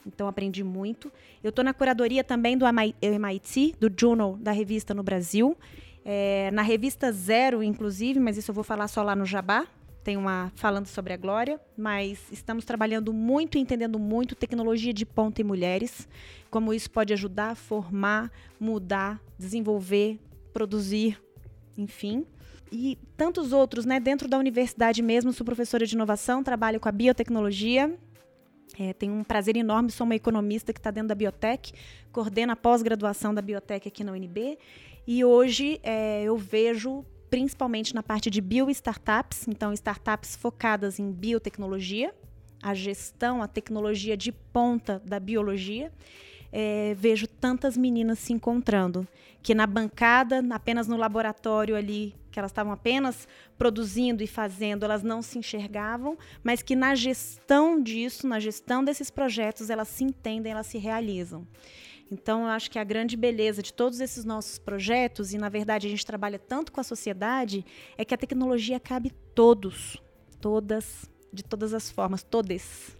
[0.04, 1.12] Então aprendi muito.
[1.44, 5.56] Eu estou na curadoria também do MIT, do Journal da revista no Brasil.
[6.04, 9.66] É, na revista Zero, inclusive, mas isso eu vou falar só lá no Jabá,
[10.02, 15.40] tem uma falando sobre a Glória, mas estamos trabalhando muito, entendendo muito tecnologia de ponta
[15.40, 16.08] e mulheres,
[16.50, 20.18] como isso pode ajudar formar, mudar, desenvolver,
[20.52, 21.20] produzir,
[21.76, 22.26] enfim.
[22.70, 23.98] E tantos outros, né?
[23.98, 27.94] Dentro da universidade mesmo, sou professora de inovação, trabalho com a biotecnologia.
[28.78, 31.72] É, tenho um prazer enorme, sou uma economista que está dentro da biotech,
[32.12, 34.58] coordeno a pós-graduação da biotech aqui na UNB.
[35.06, 42.14] E hoje é, eu vejo principalmente na parte de bio-startups, então startups focadas em biotecnologia,
[42.62, 45.92] a gestão, a tecnologia de ponta da biologia.
[46.50, 49.06] É, vejo tantas meninas se encontrando
[49.42, 53.26] que na bancada, apenas no laboratório ali, que elas estavam apenas
[53.56, 59.10] produzindo e fazendo, elas não se enxergavam, mas que na gestão disso, na gestão desses
[59.10, 61.46] projetos, elas se entendem, elas se realizam.
[62.10, 65.86] Então, eu acho que a grande beleza de todos esses nossos projetos, e na verdade
[65.86, 67.64] a gente trabalha tanto com a sociedade,
[67.96, 70.02] é que a tecnologia cabe todos,
[70.40, 72.96] todas, de todas as formas, todes.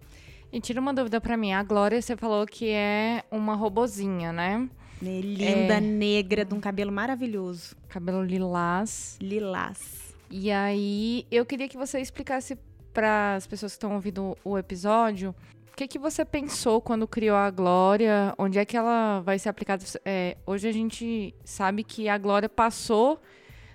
[0.53, 1.53] E tira uma dúvida para mim.
[1.53, 4.69] A Glória, você falou que é uma robozinha, né?
[5.03, 5.81] É linda, é...
[5.81, 7.77] negra, de um cabelo maravilhoso.
[7.89, 9.17] Cabelo lilás.
[9.21, 10.15] Lilás.
[10.31, 12.59] E aí, eu queria que você explicasse
[12.93, 15.35] para as pessoas que estão ouvindo o episódio,
[15.79, 18.35] que, que você pensou quando criou a Glória?
[18.37, 19.85] Onde é que ela vai ser aplicada?
[20.05, 23.23] É, hoje a gente sabe que a Glória passou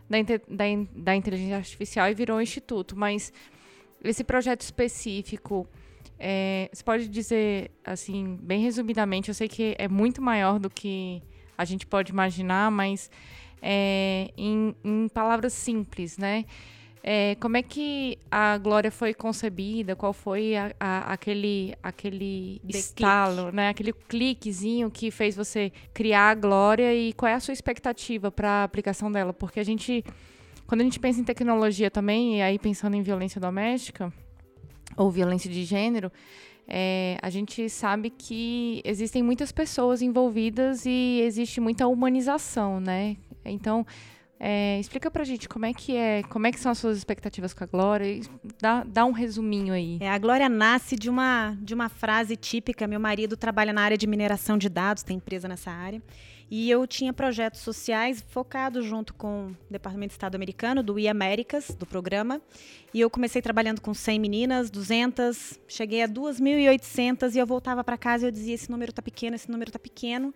[0.09, 3.31] da, da, da inteligência artificial e virou um instituto, mas
[4.03, 5.65] esse projeto específico,
[6.19, 11.23] é, você pode dizer, assim, bem resumidamente, eu sei que é muito maior do que
[11.57, 13.09] a gente pode imaginar, mas
[13.61, 16.43] é, em, em palavras simples, né?
[17.05, 19.93] É, como é que a Glória foi concebida?
[19.93, 23.67] Qual foi a, a, aquele, aquele estalo, né?
[23.67, 28.49] Aquele cliquezinho que fez você criar a Glória e qual é a sua expectativa para
[28.49, 29.33] a aplicação dela?
[29.33, 30.01] Porque a gente,
[30.65, 34.11] quando a gente pensa em tecnologia também, e aí pensando em violência doméstica
[34.95, 36.09] ou violência de gênero,
[36.65, 43.17] é, a gente sabe que existem muitas pessoas envolvidas e existe muita humanização, né?
[43.43, 43.85] Então,
[44.39, 47.53] é, explica pra gente como é que é, como é que são as suas expectativas
[47.53, 48.19] com a Glória.
[48.59, 49.97] Dá, dá um resuminho aí.
[50.01, 52.85] É, a Glória nasce de uma, de uma frase típica.
[52.87, 56.01] Meu marido trabalha na área de mineração de dados, tem empresa nessa área.
[56.51, 61.69] E eu tinha projetos sociais focados junto com o Departamento de Estado americano, do e-Américas,
[61.69, 62.41] do programa.
[62.93, 67.97] E eu comecei trabalhando com 100 meninas, 200, cheguei a 2.800 e eu voltava para
[67.97, 70.33] casa e eu dizia: esse número tá pequeno, esse número tá pequeno.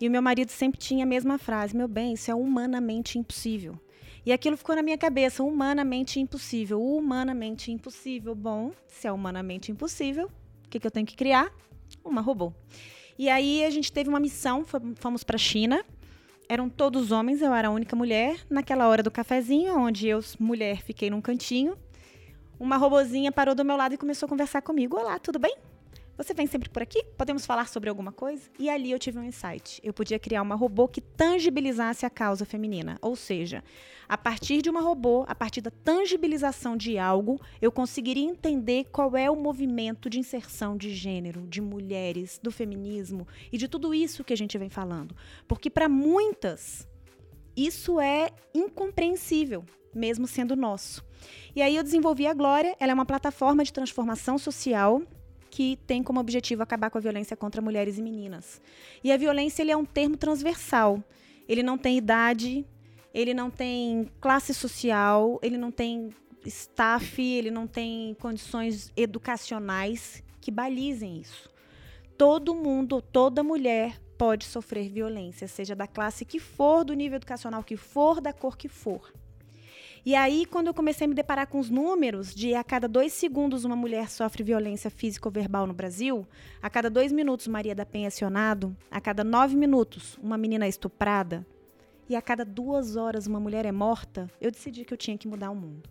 [0.00, 3.78] E o meu marido sempre tinha a mesma frase: meu bem, isso é humanamente impossível.
[4.24, 8.34] E aquilo ficou na minha cabeça: humanamente impossível, humanamente impossível.
[8.34, 10.26] Bom, se é humanamente impossível,
[10.64, 11.52] o que, que eu tenho que criar?
[12.04, 12.52] Uma robô.
[13.18, 14.64] E aí a gente teve uma missão,
[14.96, 15.84] fomos para a China.
[16.48, 18.36] Eram todos homens, eu era a única mulher.
[18.48, 21.76] Naquela hora do cafezinho, onde eu, mulher, fiquei num cantinho,
[22.58, 24.96] uma robozinha parou do meu lado e começou a conversar comigo.
[24.96, 25.54] Olá, tudo bem?
[26.18, 27.04] Você vem sempre por aqui?
[27.16, 28.50] Podemos falar sobre alguma coisa?
[28.58, 29.80] E ali eu tive um insight.
[29.84, 32.98] Eu podia criar uma robô que tangibilizasse a causa feminina.
[33.00, 33.62] Ou seja,
[34.08, 39.16] a partir de uma robô, a partir da tangibilização de algo, eu conseguiria entender qual
[39.16, 44.24] é o movimento de inserção de gênero, de mulheres, do feminismo e de tudo isso
[44.24, 45.14] que a gente vem falando.
[45.46, 46.88] Porque para muitas,
[47.56, 49.64] isso é incompreensível,
[49.94, 51.04] mesmo sendo nosso.
[51.54, 55.00] E aí eu desenvolvi a Glória, ela é uma plataforma de transformação social
[55.58, 58.62] que tem como objetivo acabar com a violência contra mulheres e meninas.
[59.02, 61.02] E a violência ele é um termo transversal.
[61.48, 62.64] Ele não tem idade,
[63.12, 66.10] ele não tem classe social, ele não tem
[66.46, 71.50] staff, ele não tem condições educacionais que balizem isso.
[72.16, 77.64] Todo mundo, toda mulher pode sofrer violência, seja da classe que for, do nível educacional
[77.64, 79.12] que for, da cor que for.
[80.04, 83.12] E aí, quando eu comecei a me deparar com os números de a cada dois
[83.12, 86.26] segundos uma mulher sofre violência física ou verbal no Brasil,
[86.62, 90.66] a cada dois minutos Maria da Penha é acionado, a cada nove minutos uma menina
[90.66, 91.46] é estuprada,
[92.08, 95.28] e a cada duas horas uma mulher é morta, eu decidi que eu tinha que
[95.28, 95.88] mudar o mundo.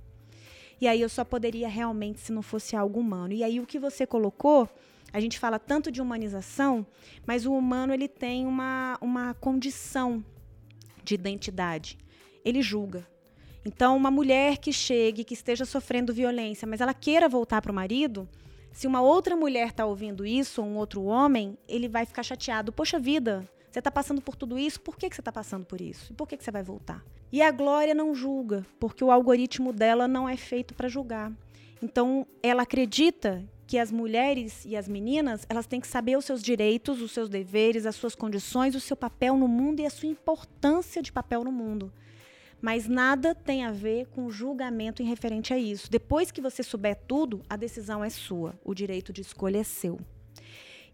[0.79, 3.33] E aí eu só poderia realmente se não fosse algo humano.
[3.33, 4.69] E aí o que você colocou,
[5.11, 6.85] a gente fala tanto de humanização,
[7.25, 10.23] mas o humano ele tem uma, uma condição
[11.03, 11.97] de identidade.
[12.45, 13.07] Ele julga,
[13.67, 17.75] então, uma mulher que chegue, que esteja sofrendo violência, mas ela queira voltar para o
[17.75, 18.25] marido,
[18.71, 22.71] se uma outra mulher está ouvindo isso, ou um outro homem, ele vai ficar chateado.
[22.71, 25.81] Poxa vida, você está passando por tudo isso, por que, que você está passando por
[25.81, 26.13] isso?
[26.13, 27.03] E por que, que você vai voltar?
[27.29, 31.29] E a Glória não julga, porque o algoritmo dela não é feito para julgar.
[31.83, 36.41] Então, ela acredita que as mulheres e as meninas, elas têm que saber os seus
[36.41, 40.07] direitos, os seus deveres, as suas condições, o seu papel no mundo e a sua
[40.07, 41.91] importância de papel no mundo.
[42.61, 45.89] Mas nada tem a ver com julgamento em referente a isso.
[45.89, 49.99] Depois que você souber tudo, a decisão é sua, o direito de escolha é seu.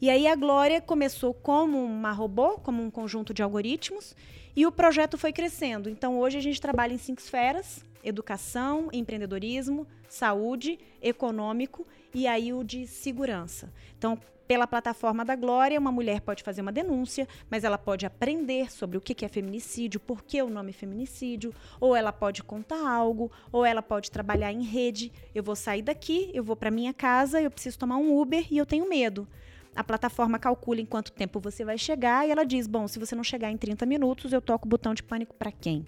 [0.02, 4.14] E aí a Glória começou como uma robô, como um conjunto de algoritmos,
[4.56, 5.90] e o projeto foi crescendo.
[5.90, 12.64] Então hoje a gente trabalha em cinco esferas: educação, empreendedorismo, saúde, econômico e aí o
[12.64, 13.72] de segurança.
[13.98, 14.20] Então,
[14.54, 18.96] pela plataforma da Glória, uma mulher pode fazer uma denúncia, mas ela pode aprender sobre
[18.96, 23.66] o que é feminicídio, por que o nome feminicídio, ou ela pode contar algo, ou
[23.66, 25.12] ela pode trabalhar em rede.
[25.34, 28.60] Eu vou sair daqui, eu vou para minha casa, eu preciso tomar um Uber e
[28.60, 29.28] eu tenho medo.
[29.76, 33.16] A plataforma calcula em quanto tempo você vai chegar e ela diz: bom, se você
[33.16, 35.84] não chegar em 30 minutos, eu toco o botão de pânico para quem?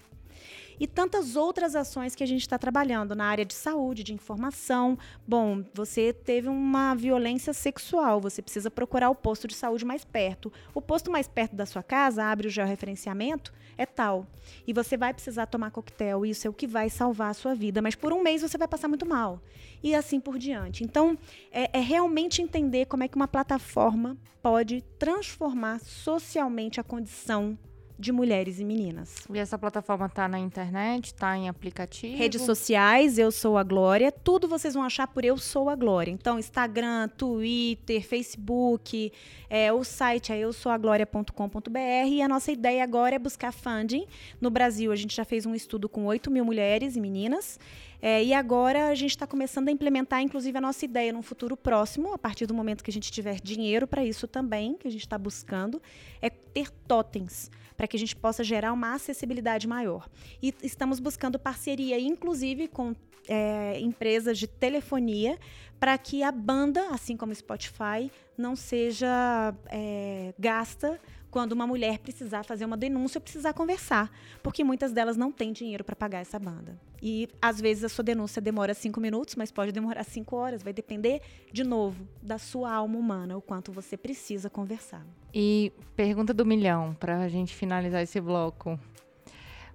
[0.78, 4.98] E tantas outras ações que a gente está trabalhando na área de saúde, de informação.
[5.26, 10.52] Bom, você teve uma violência sexual, você precisa procurar o posto de saúde mais perto.
[10.74, 14.26] O posto mais perto da sua casa abre o georreferenciamento, é tal.
[14.66, 17.82] E você vai precisar tomar coquetel, isso é o que vai salvar a sua vida.
[17.82, 19.40] Mas por um mês você vai passar muito mal.
[19.82, 20.82] E assim por diante.
[20.84, 21.16] Então,
[21.50, 27.58] é, é realmente entender como é que uma plataforma pode transformar socialmente a condição
[27.98, 29.14] de mulheres e meninas.
[29.32, 32.16] E essa plataforma está na internet, está em aplicativo?
[32.16, 34.12] Redes sociais, Eu Sou a Glória.
[34.12, 36.10] Tudo vocês vão achar por Eu Sou a Glória.
[36.10, 39.12] Então, Instagram, Twitter, Facebook,
[39.48, 44.06] é, o site é eusouaglória.com.br e a nossa ideia agora é buscar funding.
[44.40, 47.58] No Brasil, a gente já fez um estudo com 8 mil mulheres e meninas.
[48.02, 51.56] É, e agora a gente está começando a implementar, inclusive, a nossa ideia num futuro
[51.56, 54.90] próximo, a partir do momento que a gente tiver dinheiro para isso também, que a
[54.90, 55.80] gente está buscando,
[56.20, 60.08] é ter totens para que a gente possa gerar uma acessibilidade maior.
[60.42, 62.94] E estamos buscando parceria, inclusive, com
[63.28, 65.38] é, empresas de telefonia,
[65.78, 71.00] para que a banda, assim como o Spotify, não seja é, gasta
[71.36, 74.10] quando uma mulher precisar fazer uma denúncia ou precisar conversar,
[74.42, 76.80] porque muitas delas não têm dinheiro para pagar essa banda.
[77.02, 80.62] E às vezes a sua denúncia demora cinco minutos, mas pode demorar cinco horas.
[80.62, 81.20] Vai depender,
[81.52, 85.06] de novo, da sua alma humana, o quanto você precisa conversar.
[85.34, 88.80] E pergunta do milhão, para a gente finalizar esse bloco.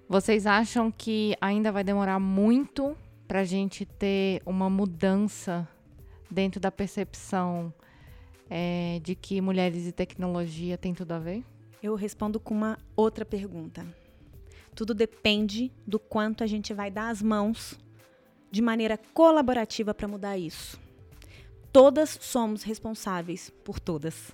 [0.08, 2.96] Vocês acham que ainda vai demorar muito
[3.28, 5.68] para a gente ter uma mudança
[6.28, 7.72] dentro da percepção
[8.50, 11.44] é, de que mulheres e tecnologia têm tudo a ver?
[11.82, 13.84] Eu respondo com uma outra pergunta.
[14.72, 17.76] Tudo depende do quanto a gente vai dar as mãos
[18.52, 20.78] de maneira colaborativa para mudar isso.
[21.72, 24.32] Todas somos responsáveis por todas.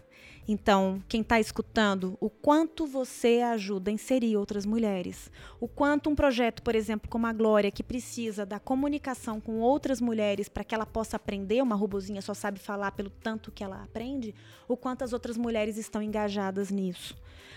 [0.51, 5.31] Então, quem está escutando, o quanto você ajuda a inserir outras mulheres,
[5.61, 10.01] o quanto um projeto, por exemplo, como a Glória, que precisa da comunicação com outras
[10.01, 13.83] mulheres para que ela possa aprender, uma robozinha só sabe falar pelo tanto que ela
[13.83, 14.35] aprende,
[14.67, 17.15] o quanto as outras mulheres estão engajadas nisso.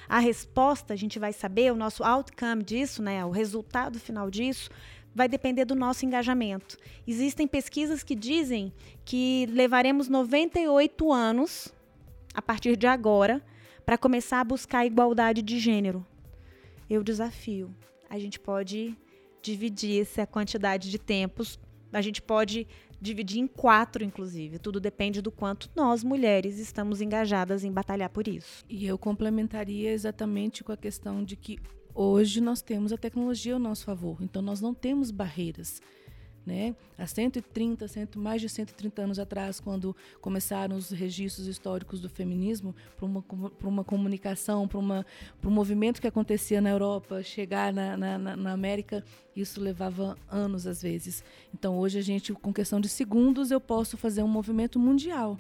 [0.10, 4.70] A resposta, a gente vai saber, o nosso outcome disso, né, o resultado final disso,
[5.16, 6.78] vai depender do nosso engajamento.
[7.08, 8.74] Existem pesquisas que dizem
[9.06, 11.74] que levaremos 98 anos
[12.34, 13.44] a partir de agora,
[13.86, 16.06] para começar a buscar a igualdade de gênero.
[16.90, 17.76] Eu desafio.
[18.10, 18.98] A gente pode
[19.42, 21.60] dividir essa quantidade de tempos,
[21.92, 22.68] a gente pode
[23.02, 24.60] dividir em quatro, inclusive.
[24.60, 28.64] Tudo depende do quanto nós, mulheres, estamos engajadas em batalhar por isso.
[28.70, 31.58] E eu complementaria exatamente com a questão de que
[31.94, 35.82] hoje nós temos a tecnologia ao nosso favor, então nós não temos barreiras.
[36.44, 36.76] Né?
[36.98, 42.76] Há 130, cento, mais de 130 anos atrás, quando começaram os registros históricos do feminismo,
[42.98, 43.24] para uma,
[43.64, 49.04] uma comunicação, para um movimento que acontecia na Europa, chegar na, na, na, América,
[49.36, 51.24] isso levava anos às vezes.
[51.54, 55.38] Então hoje a gente, com questão de segundos, eu posso fazer um movimento mundial.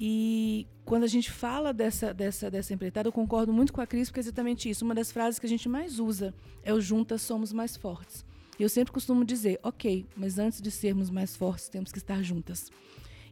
[0.00, 4.08] E quando a gente fala dessa, dessa, dessa empreitada, eu concordo muito com a Cris,
[4.08, 4.84] porque é exatamente isso.
[4.84, 6.34] Uma das frases que a gente mais usa
[6.64, 8.24] é o juntas somos mais fortes.
[8.62, 12.70] Eu sempre costumo dizer, ok, mas antes de sermos mais fortes, temos que estar juntas.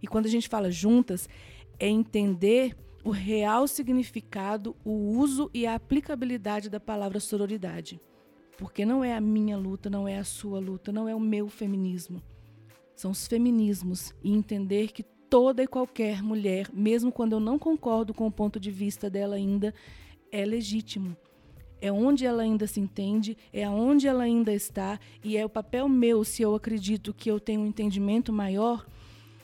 [0.03, 1.29] E quando a gente fala juntas,
[1.79, 8.01] é entender o real significado, o uso e a aplicabilidade da palavra sororidade.
[8.59, 11.49] Porque não é a minha luta, não é a sua luta, não é o meu
[11.49, 12.21] feminismo.
[12.97, 14.13] São os feminismos.
[14.25, 18.59] E entender que toda e qualquer mulher, mesmo quando eu não concordo com o ponto
[18.59, 19.73] de vista dela ainda,
[20.33, 21.17] é legítimo
[21.81, 25.89] é onde ela ainda se entende, é aonde ela ainda está e é o papel
[25.89, 28.87] meu, se eu acredito que eu tenho um entendimento maior,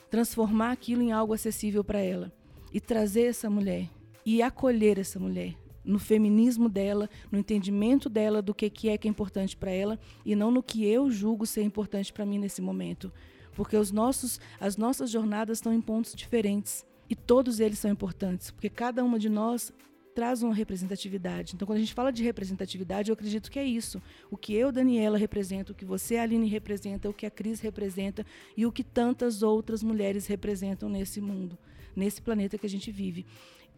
[0.09, 2.31] transformar aquilo em algo acessível para ela
[2.71, 3.89] e trazer essa mulher
[4.25, 9.07] e acolher essa mulher no feminismo dela, no entendimento dela do que, que é que
[9.07, 12.61] é importante para ela e não no que eu julgo ser importante para mim nesse
[12.61, 13.11] momento,
[13.53, 18.51] porque os nossos, as nossas jornadas estão em pontos diferentes e todos eles são importantes,
[18.51, 19.71] porque cada uma de nós
[20.17, 21.53] traz uma representatividade.
[21.53, 24.01] Então, quando a gente fala de representatividade, eu acredito que é isso.
[24.31, 28.25] O que eu, Daniela, represento, o que você, Aline, representa, o que a Cris representa
[28.57, 31.55] e o que tantas outras mulheres representam nesse mundo,
[31.95, 33.27] nesse planeta que a gente vive.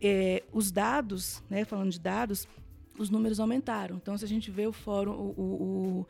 [0.01, 2.47] É, os dados, né, falando de dados,
[2.97, 3.97] os números aumentaram.
[3.97, 6.07] Então, se a gente vê o fórum, o, o, o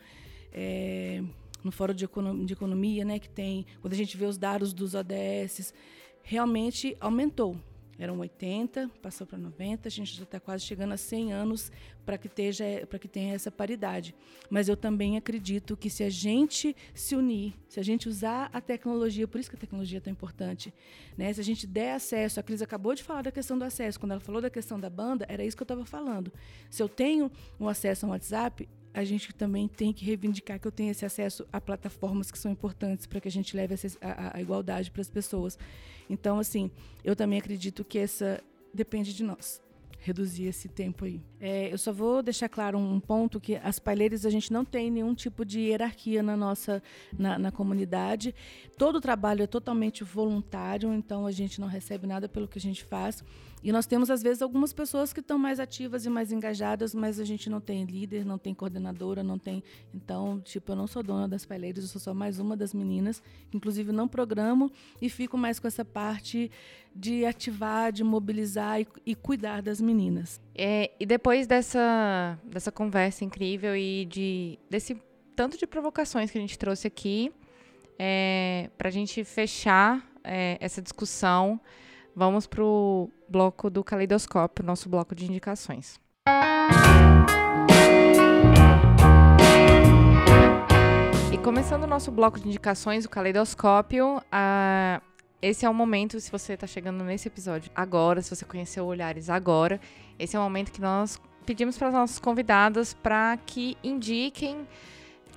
[0.54, 1.24] é,
[1.64, 4.74] no fórum de, economia, de economia, né, que tem, quando a gente vê os dados
[4.74, 5.74] dos ODS,
[6.22, 7.58] realmente aumentou.
[8.00, 11.70] Eram 80, passou para 90, a gente já está quase chegando a 100 anos
[12.06, 14.16] para que, que tenha essa paridade.
[14.50, 18.62] Mas eu também acredito que se a gente se unir, se a gente usar a
[18.62, 20.74] tecnologia, por isso que a tecnologia é tão importante,
[21.18, 21.34] né?
[21.34, 24.14] se a gente der acesso, a Cris acabou de falar da questão do acesso, quando
[24.14, 26.32] ela falou da questão da banda, era isso que eu estava falando.
[26.70, 27.30] Se eu tenho
[27.60, 31.06] um acesso a um WhatsApp, a gente também tem que reivindicar que eu tenho esse
[31.06, 35.02] acesso a plataformas que são importantes para que a gente leve a, a igualdade para
[35.02, 35.58] as pessoas.
[36.10, 36.72] Então, assim,
[37.04, 38.44] eu também acredito que essa
[38.74, 39.62] depende de nós.
[40.02, 41.22] reduzir esse tempo aí.
[41.42, 44.90] É, eu só vou deixar claro um ponto que as paileiras a gente não tem
[44.90, 46.82] nenhum tipo de hierarquia na nossa
[47.18, 48.34] na, na, comunidade.
[48.78, 52.62] Todo o trabalho é totalmente voluntário, então a gente não recebe nada pelo que a
[52.62, 53.24] gente faz.
[53.64, 57.20] E nós temos, às vezes, algumas pessoas que estão mais ativas e mais engajadas, mas
[57.20, 59.64] a gente não tem líder, não tem coordenadora, não tem.
[59.94, 63.22] Então, tipo, eu não sou dona das paileiras, eu sou só mais uma das meninas,
[63.54, 64.72] inclusive não programo
[65.02, 66.50] e fico mais com essa parte
[66.96, 70.42] de ativar, de mobilizar e, e cuidar das meninas.
[70.56, 74.98] É, e depois dessa, dessa conversa incrível e de desse
[75.36, 77.32] tanto de provocações que a gente trouxe aqui,
[77.98, 81.60] é, para a gente fechar é, essa discussão.
[82.20, 85.98] Vamos para o bloco do caleidoscópio, nosso bloco de indicações.
[91.32, 95.02] E começando o nosso bloco de indicações, o caleidoscópio, uh,
[95.42, 99.30] esse é o momento, se você está chegando nesse episódio agora, se você conheceu Olhares
[99.30, 99.80] agora,
[100.20, 104.68] esse é o momento que nós pedimos para as nossas convidadas para que indiquem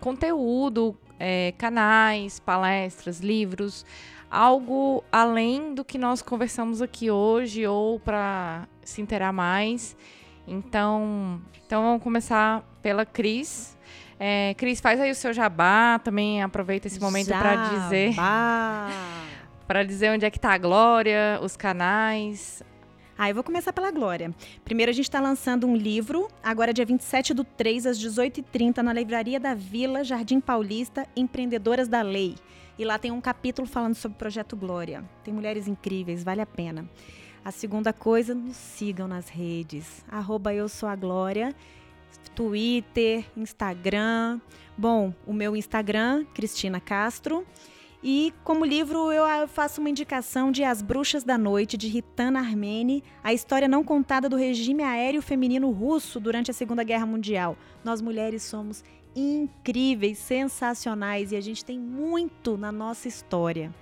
[0.00, 3.86] conteúdo, é, canais, palestras, livros,
[4.32, 9.94] algo além do que nós conversamos aqui hoje ou para se inteirar mais.
[10.48, 13.76] Então, então vamos começar pela Cris.
[14.18, 18.14] É, Cris, faz aí o seu jabá, também aproveita esse momento para dizer
[19.68, 22.62] para dizer onde é que está a Glória, os canais.
[23.18, 24.34] Ah, eu vou começar pela Glória.
[24.64, 28.92] Primeiro, a gente está lançando um livro, agora dia 27 do 3, às 18h30, na
[28.92, 32.34] Livraria da Vila, Jardim Paulista, Empreendedoras da Lei.
[32.82, 35.08] E lá tem um capítulo falando sobre o Projeto Glória.
[35.22, 36.90] Tem mulheres incríveis, vale a pena.
[37.44, 40.04] A segunda coisa, nos sigam nas redes.
[40.08, 41.54] Arroba eu sou a Glória.
[42.34, 44.40] Twitter, Instagram.
[44.76, 47.46] Bom, o meu Instagram, Cristina Castro.
[48.02, 53.04] E como livro eu faço uma indicação de As Bruxas da Noite, de Ritana Armeni,
[53.22, 57.56] a história não contada do regime aéreo feminino russo durante a Segunda Guerra Mundial.
[57.84, 58.82] Nós mulheres somos
[59.14, 63.72] incríveis, sensacionais e a gente tem muito na nossa história.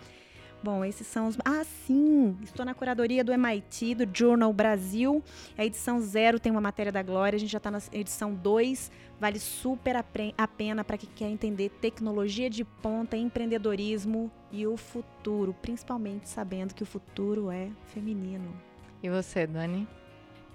[0.62, 1.39] Bom, esses são os.
[1.43, 2.36] Ah, sim!
[2.43, 5.23] Estou na curadoria do MIT, do Journal Brasil.
[5.57, 8.90] A edição zero tem uma matéria da Glória, a gente já está na edição 2.
[9.19, 15.55] Vale super a pena para quem quer entender tecnologia de ponta, empreendedorismo e o futuro,
[15.62, 18.52] principalmente sabendo que o futuro é feminino.
[19.02, 19.89] E você, Dani?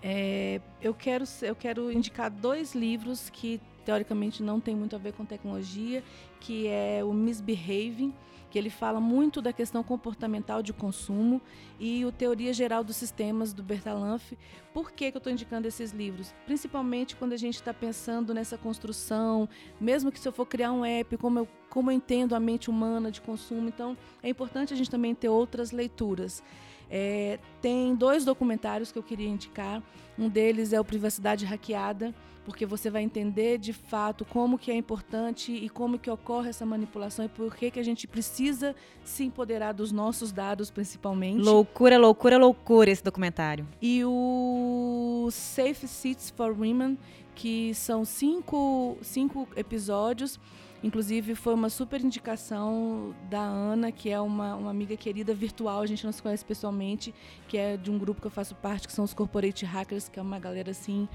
[0.04, 5.14] É, eu, quero, eu quero indicar dois livros que teoricamente não tem muito a ver
[5.14, 6.04] com tecnologia,
[6.40, 8.14] que é o Misbehaving,
[8.50, 11.42] que ele fala muito da questão comportamental de consumo
[11.78, 14.38] e o Teoria Geral dos Sistemas do Bertalanffy.
[14.74, 16.34] Por que, que eu estou indicando esses livros?
[16.46, 19.50] Principalmente quando a gente está pensando nessa construção,
[19.80, 22.70] mesmo que se eu for criar um app, como eu, como eu entendo a mente
[22.70, 26.42] humana de consumo, então é importante a gente também ter outras leituras.
[26.90, 29.84] É, tem dois documentários que eu queria indicar.
[30.18, 32.16] Um deles é o Privacidade Hackeada,
[32.46, 36.66] porque você vai entender de fato como que é importante e como que ocorre essa
[36.66, 41.42] manipulação e por que que a gente precisa se empoderar dos nossos dados, principalmente.
[41.44, 43.68] Loucura, loucura, loucura esse documentário.
[43.82, 46.98] E o Safe Seats for Women,
[47.34, 50.40] que são cinco, cinco episódios
[50.86, 55.88] Inclusive, foi uma super indicação da Ana, que é uma, uma amiga querida virtual, a
[55.88, 57.12] gente não se conhece pessoalmente,
[57.48, 60.20] que é de um grupo que eu faço parte, que são os Corporate Hackers, que
[60.20, 61.10] é uma galera assim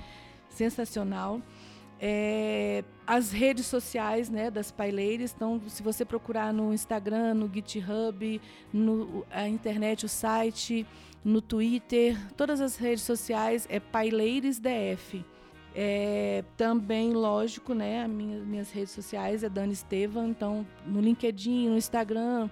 [0.50, 1.40] sensacional.
[2.02, 8.40] É, as redes sociais né, das paileiras, então se você procurar no Instagram, no GitHub,
[8.72, 10.86] no, a internet, o site,
[11.22, 15.24] no Twitter, todas as redes sociais é Paileires DF.
[15.74, 21.68] É, também, lógico, né, as minhas, minhas redes sociais é Dani Estevam, então no LinkedIn,
[21.68, 22.48] no Instagram,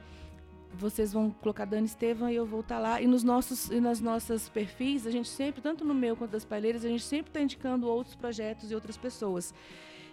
[0.78, 3.02] vocês vão colocar Dani Estevam e eu vou estar tá lá.
[3.02, 6.44] E nos nossos e nas nossas perfis, a gente sempre, tanto no meu quanto das
[6.44, 9.52] palheiras, a gente sempre está indicando outros projetos e outras pessoas.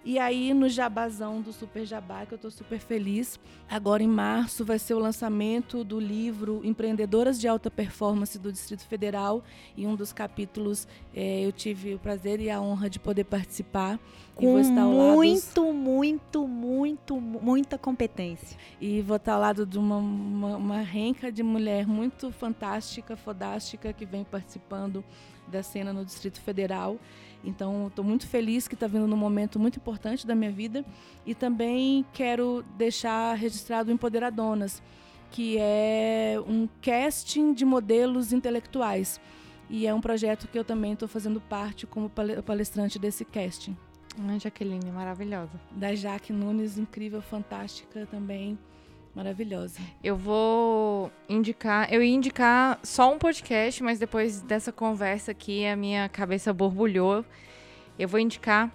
[0.06, 4.64] E aí, no jabazão do Super Jabá, que eu estou super feliz, agora em março
[4.64, 9.44] vai ser o lançamento do livro Empreendedoras de Alta Performance do Distrito Federal.
[9.76, 14.00] E um dos capítulos é, eu tive o prazer e a honra de poder participar.
[14.36, 18.56] Com muito, muito, muito, muita competência.
[18.80, 23.92] E vou estar ao lado de uma, uma, uma renca de mulher muito fantástica, fodástica,
[23.92, 25.04] que vem participando
[25.48, 26.98] da cena no Distrito Federal.
[27.44, 30.84] Então, estou muito feliz que está vindo num momento muito importante da minha vida.
[31.26, 34.82] E também quero deixar registrado o Empoderadonas,
[35.30, 39.20] que é um casting de modelos intelectuais.
[39.70, 43.76] E é um projeto que eu também estou fazendo parte como palestrante desse casting.
[44.28, 45.60] Ai, Jaqueline, maravilhosa.
[45.72, 48.58] Da Jaque Nunes, incrível, fantástica também.
[49.16, 49.80] Maravilhosa.
[50.04, 55.76] Eu vou indicar, eu ia indicar só um podcast, mas depois dessa conversa aqui a
[55.76, 57.24] minha cabeça borbulhou.
[57.98, 58.70] Eu vou indicar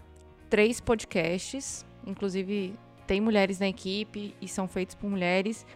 [0.48, 2.74] três podcasts, inclusive
[3.06, 5.66] tem mulheres na equipe e são feitos por mulheres,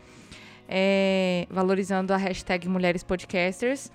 [0.66, 3.92] é, valorizando a hashtag Mulheres Podcasters.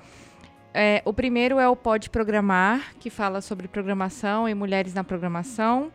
[0.72, 5.92] É, o primeiro é o Pode Programar, que fala sobre programação e mulheres na programação.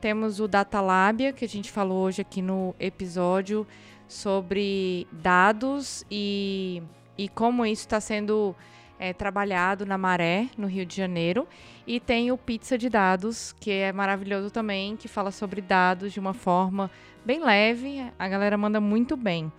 [0.00, 3.66] Temos o Data Lábia, que a gente falou hoje aqui no episódio
[4.08, 6.82] sobre dados e,
[7.16, 8.54] e como isso está sendo
[8.98, 11.46] é, trabalhado na Maré, no Rio de Janeiro.
[11.86, 16.20] E tem o Pizza de Dados, que é maravilhoso também, que fala sobre dados de
[16.20, 16.90] uma forma
[17.24, 18.04] bem leve.
[18.18, 19.52] A galera manda muito bem.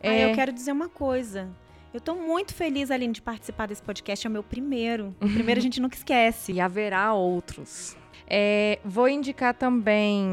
[0.00, 0.10] É...
[0.10, 1.48] Ah, eu quero dizer uma coisa.
[1.92, 4.26] Eu estou muito feliz, Aline, de participar desse podcast.
[4.26, 5.14] É o meu primeiro.
[5.20, 6.52] O primeiro a gente nunca esquece.
[6.52, 7.96] E haverá outros.
[8.28, 10.28] É, vou indicar também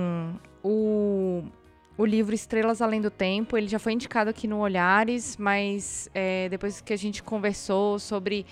[0.64, 1.44] o
[1.98, 3.58] o livro Estrelas Além do Tempo.
[3.58, 8.46] Ele já foi indicado aqui no Olhares, mas é, depois que a gente conversou sobre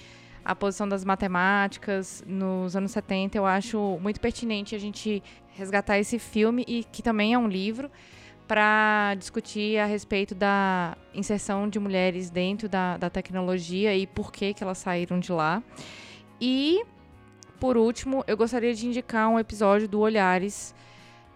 [0.44, 5.22] a posição das matemáticas nos anos 70, eu acho muito pertinente a gente
[5.54, 7.92] resgatar esse filme e que também é um livro
[8.48, 14.54] para discutir a respeito da inserção de mulheres dentro da, da tecnologia e por que,
[14.54, 15.64] que elas saíram de lá.
[16.40, 16.84] E,
[17.60, 20.74] por último, eu gostaria de indicar um episódio do Olhares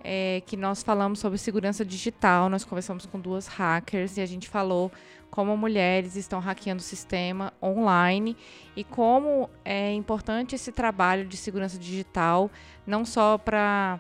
[0.07, 2.47] é, que nós falamos sobre segurança digital.
[2.47, 4.91] Nós conversamos com duas hackers e a gente falou
[5.31, 8.37] como mulheres estão hackeando o sistema online
[8.75, 12.51] e como é importante esse trabalho de segurança digital,
[12.85, 13.99] não só para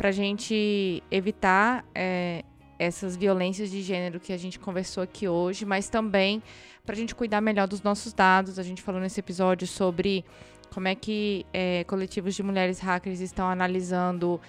[0.00, 2.44] a gente evitar é,
[2.78, 6.40] essas violências de gênero que a gente conversou aqui hoje, mas também
[6.86, 8.60] para a gente cuidar melhor dos nossos dados.
[8.60, 10.24] A gente falou nesse episódio sobre
[10.72, 14.40] como é que é, coletivos de mulheres hackers estão analisando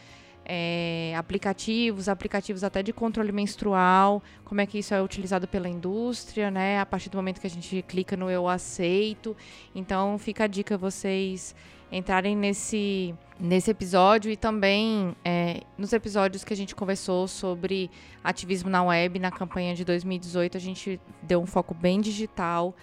[0.45, 6.52] é, aplicativos, aplicativos até de controle menstrual, como é que isso é utilizado pela indústria,
[6.52, 6.80] né?
[6.80, 9.36] A partir do momento que a gente clica no eu aceito.
[9.74, 11.56] Então fica a dica vocês
[11.91, 17.90] entrarem nesse, nesse episódio e também é, nos episódios que a gente conversou sobre
[18.24, 22.76] ativismo na web, na campanha de 2018, a gente deu um foco bem digital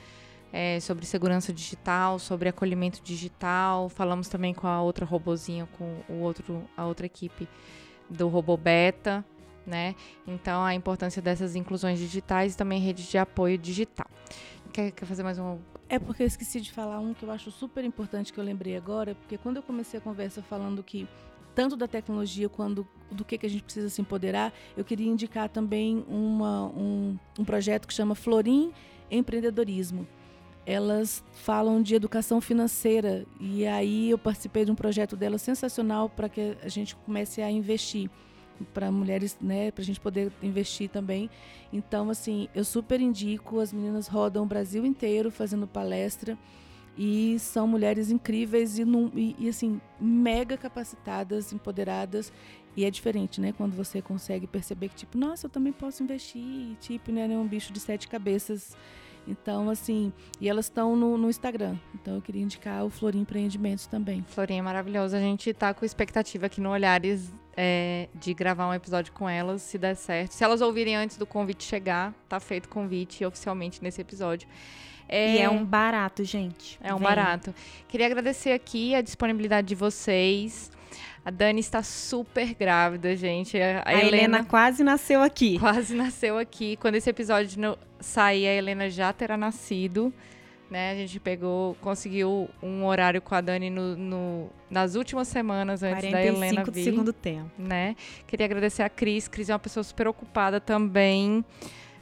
[0.52, 3.88] é, sobre segurança digital, sobre acolhimento digital.
[3.88, 7.48] Falamos também com a outra robozinha, com o outro, a outra equipe
[8.08, 9.24] do Robô Beta,
[9.66, 9.94] né?
[10.26, 14.06] Então, a importância dessas inclusões digitais e também redes de apoio digital.
[14.72, 15.58] Quer, quer fazer mais um?
[15.88, 18.76] É porque eu esqueci de falar um que eu acho super importante que eu lembrei
[18.76, 21.08] agora, porque quando eu comecei a conversa falando que
[21.54, 25.48] tanto da tecnologia quanto do que, que a gente precisa se empoderar, eu queria indicar
[25.48, 28.72] também uma, um, um projeto que chama Florim
[29.10, 30.06] Empreendedorismo
[30.66, 36.28] elas falam de educação financeira e aí eu participei de um projeto dela sensacional para
[36.28, 38.10] que a gente comece a investir
[38.74, 41.30] para mulheres, né, para a gente poder investir também.
[41.72, 43.58] Então, assim, eu super indico.
[43.58, 46.38] As meninas rodam o Brasil inteiro fazendo palestra
[46.96, 52.32] e são mulheres incríveis e, num, e, e assim mega capacitadas, empoderadas.
[52.76, 53.52] E é diferente, né?
[53.52, 57.32] Quando você consegue perceber que, tipo, nossa, eu também posso investir, tipo, né?
[57.32, 58.76] É um bicho de sete cabeças
[59.30, 61.76] então, assim, e elas estão no, no, Instagram.
[61.94, 64.24] Então, eu queria indicar o Florim Empreendimentos também.
[64.28, 65.16] Florim é maravilhoso.
[65.16, 69.62] A gente tá com expectativa aqui no Olhares é, de gravar um episódio com elas,
[69.62, 70.32] se der certo.
[70.32, 74.48] Se elas ouvirem antes do convite chegar, tá feito o convite oficialmente nesse episódio.
[75.08, 76.78] É, e é um barato, gente.
[76.82, 77.08] É um Vem.
[77.08, 77.54] barato.
[77.88, 80.70] Queria agradecer aqui a disponibilidade de vocês.
[81.24, 83.58] A Dani está super grávida, gente.
[83.60, 85.58] A, a, Helena, Helena, quase nasceu aqui.
[85.58, 86.76] Quase nasceu aqui.
[86.76, 90.12] Quando esse episódio sair, a Helena já terá nascido.
[90.70, 90.92] Né?
[90.92, 96.10] A gente pegou, conseguiu um horário com a Dani no, no nas últimas semanas antes
[96.10, 96.70] da Helena vir.
[96.70, 97.50] do segundo tempo.
[97.58, 97.96] Né?
[98.26, 99.28] Queria agradecer a Cris.
[99.28, 101.44] Cris é uma pessoa super ocupada também.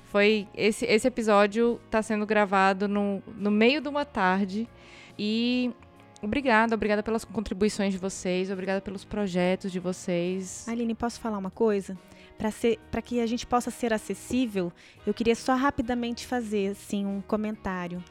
[0.05, 4.69] Foi esse, esse episódio está sendo gravado no, no meio de uma tarde
[5.19, 5.73] e
[6.21, 10.67] Obrigada, obrigada pelas contribuições de vocês, obrigada pelos projetos de vocês.
[10.69, 11.97] Aline, posso falar uma coisa?
[12.91, 14.73] Para que a gente possa ser acessível,
[15.07, 18.03] eu queria só rapidamente fazer assim um comentário.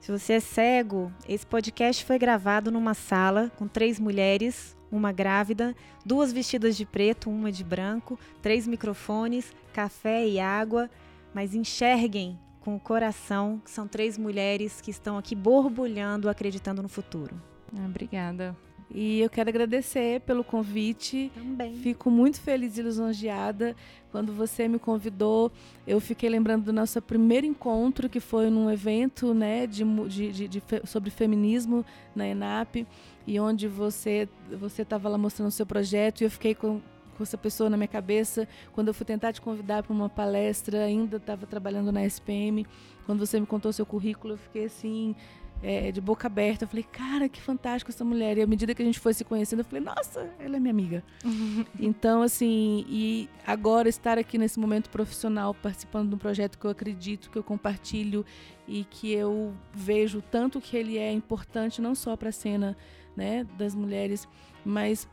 [0.00, 5.74] Se você é cego, esse podcast foi gravado numa sala com três mulheres, uma grávida,
[6.04, 10.88] duas vestidas de preto, uma de branco, três microfones, café e água.
[11.34, 16.88] Mas enxerguem com o coração, que são três mulheres que estão aqui borbulhando, acreditando no
[16.88, 17.40] futuro.
[17.76, 18.56] Ah, obrigada.
[18.90, 21.30] E eu quero agradecer pelo convite.
[21.34, 21.74] Também.
[21.74, 23.76] Fico muito feliz e lisonjeada.
[24.10, 25.52] Quando você me convidou,
[25.86, 30.48] eu fiquei lembrando do nosso primeiro encontro, que foi num evento né, de, de, de,
[30.48, 31.84] de sobre feminismo
[32.16, 32.86] na ENAP,
[33.26, 34.26] e onde você
[34.58, 36.80] você estava lá mostrando o seu projeto, e eu fiquei com,
[37.18, 38.48] com essa pessoa na minha cabeça.
[38.72, 42.64] Quando eu fui tentar te convidar para uma palestra, ainda estava trabalhando na SPM.
[43.04, 45.14] Quando você me contou seu currículo, eu fiquei assim,
[45.62, 46.64] é, de boca aberta.
[46.64, 48.38] Eu falei, cara, que fantástico essa mulher.
[48.38, 50.72] E à medida que a gente foi se conhecendo, eu falei, nossa, ela é minha
[50.72, 51.02] amiga.
[51.78, 56.70] então, assim, e agora estar aqui nesse momento profissional, participando de um projeto que eu
[56.70, 58.24] acredito, que eu compartilho
[58.66, 62.76] e que eu vejo tanto que ele é importante, não só para a cena
[63.16, 64.28] né, das mulheres,
[64.64, 65.08] mas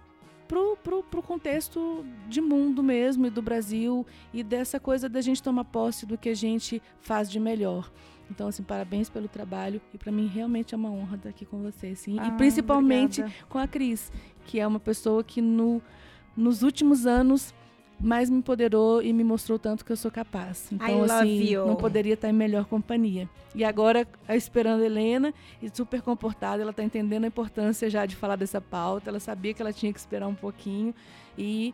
[0.47, 5.41] pro, pro, pro contexto de mundo mesmo e do Brasil e dessa coisa da gente
[5.41, 7.91] tomar posse do que a gente faz de melhor.
[8.29, 11.61] Então, assim, parabéns pelo trabalho e para mim realmente é uma honra estar aqui com
[11.61, 13.45] você, assim, ah, e principalmente obrigada.
[13.47, 14.11] com a Cris,
[14.45, 15.81] que é uma pessoa que no,
[16.35, 17.53] nos últimos anos
[17.99, 20.69] mais me empoderou e me mostrou tanto que eu sou capaz.
[20.71, 21.65] Então, assim, you.
[21.65, 23.29] não poderia estar em melhor companhia.
[23.53, 28.15] E agora, esperando a Helena, e super comportada, ela está entendendo a importância já de
[28.15, 30.93] falar dessa pauta, ela sabia que ela tinha que esperar um pouquinho
[31.37, 31.73] e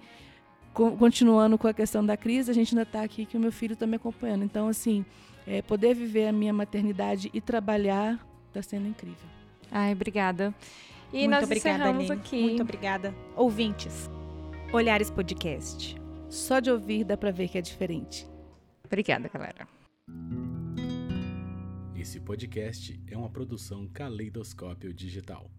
[0.73, 3.73] continuando com a questão da crise, a gente ainda está aqui que o meu filho
[3.73, 4.45] está me acompanhando.
[4.45, 5.05] Então, assim,
[5.45, 9.27] é, poder viver a minha maternidade e trabalhar está sendo incrível.
[9.71, 10.53] Ai, obrigada.
[11.11, 12.21] E Muito nós obrigada, encerramos Aline.
[12.21, 12.41] aqui.
[12.41, 13.15] Muito obrigada.
[13.35, 14.09] Ouvintes,
[14.71, 16.00] Olhares Podcast.
[16.31, 18.25] Só de ouvir dá para ver que é diferente.
[18.85, 19.67] Obrigada, galera.
[21.93, 25.51] Esse podcast é uma produção Caleidoscópio Digital.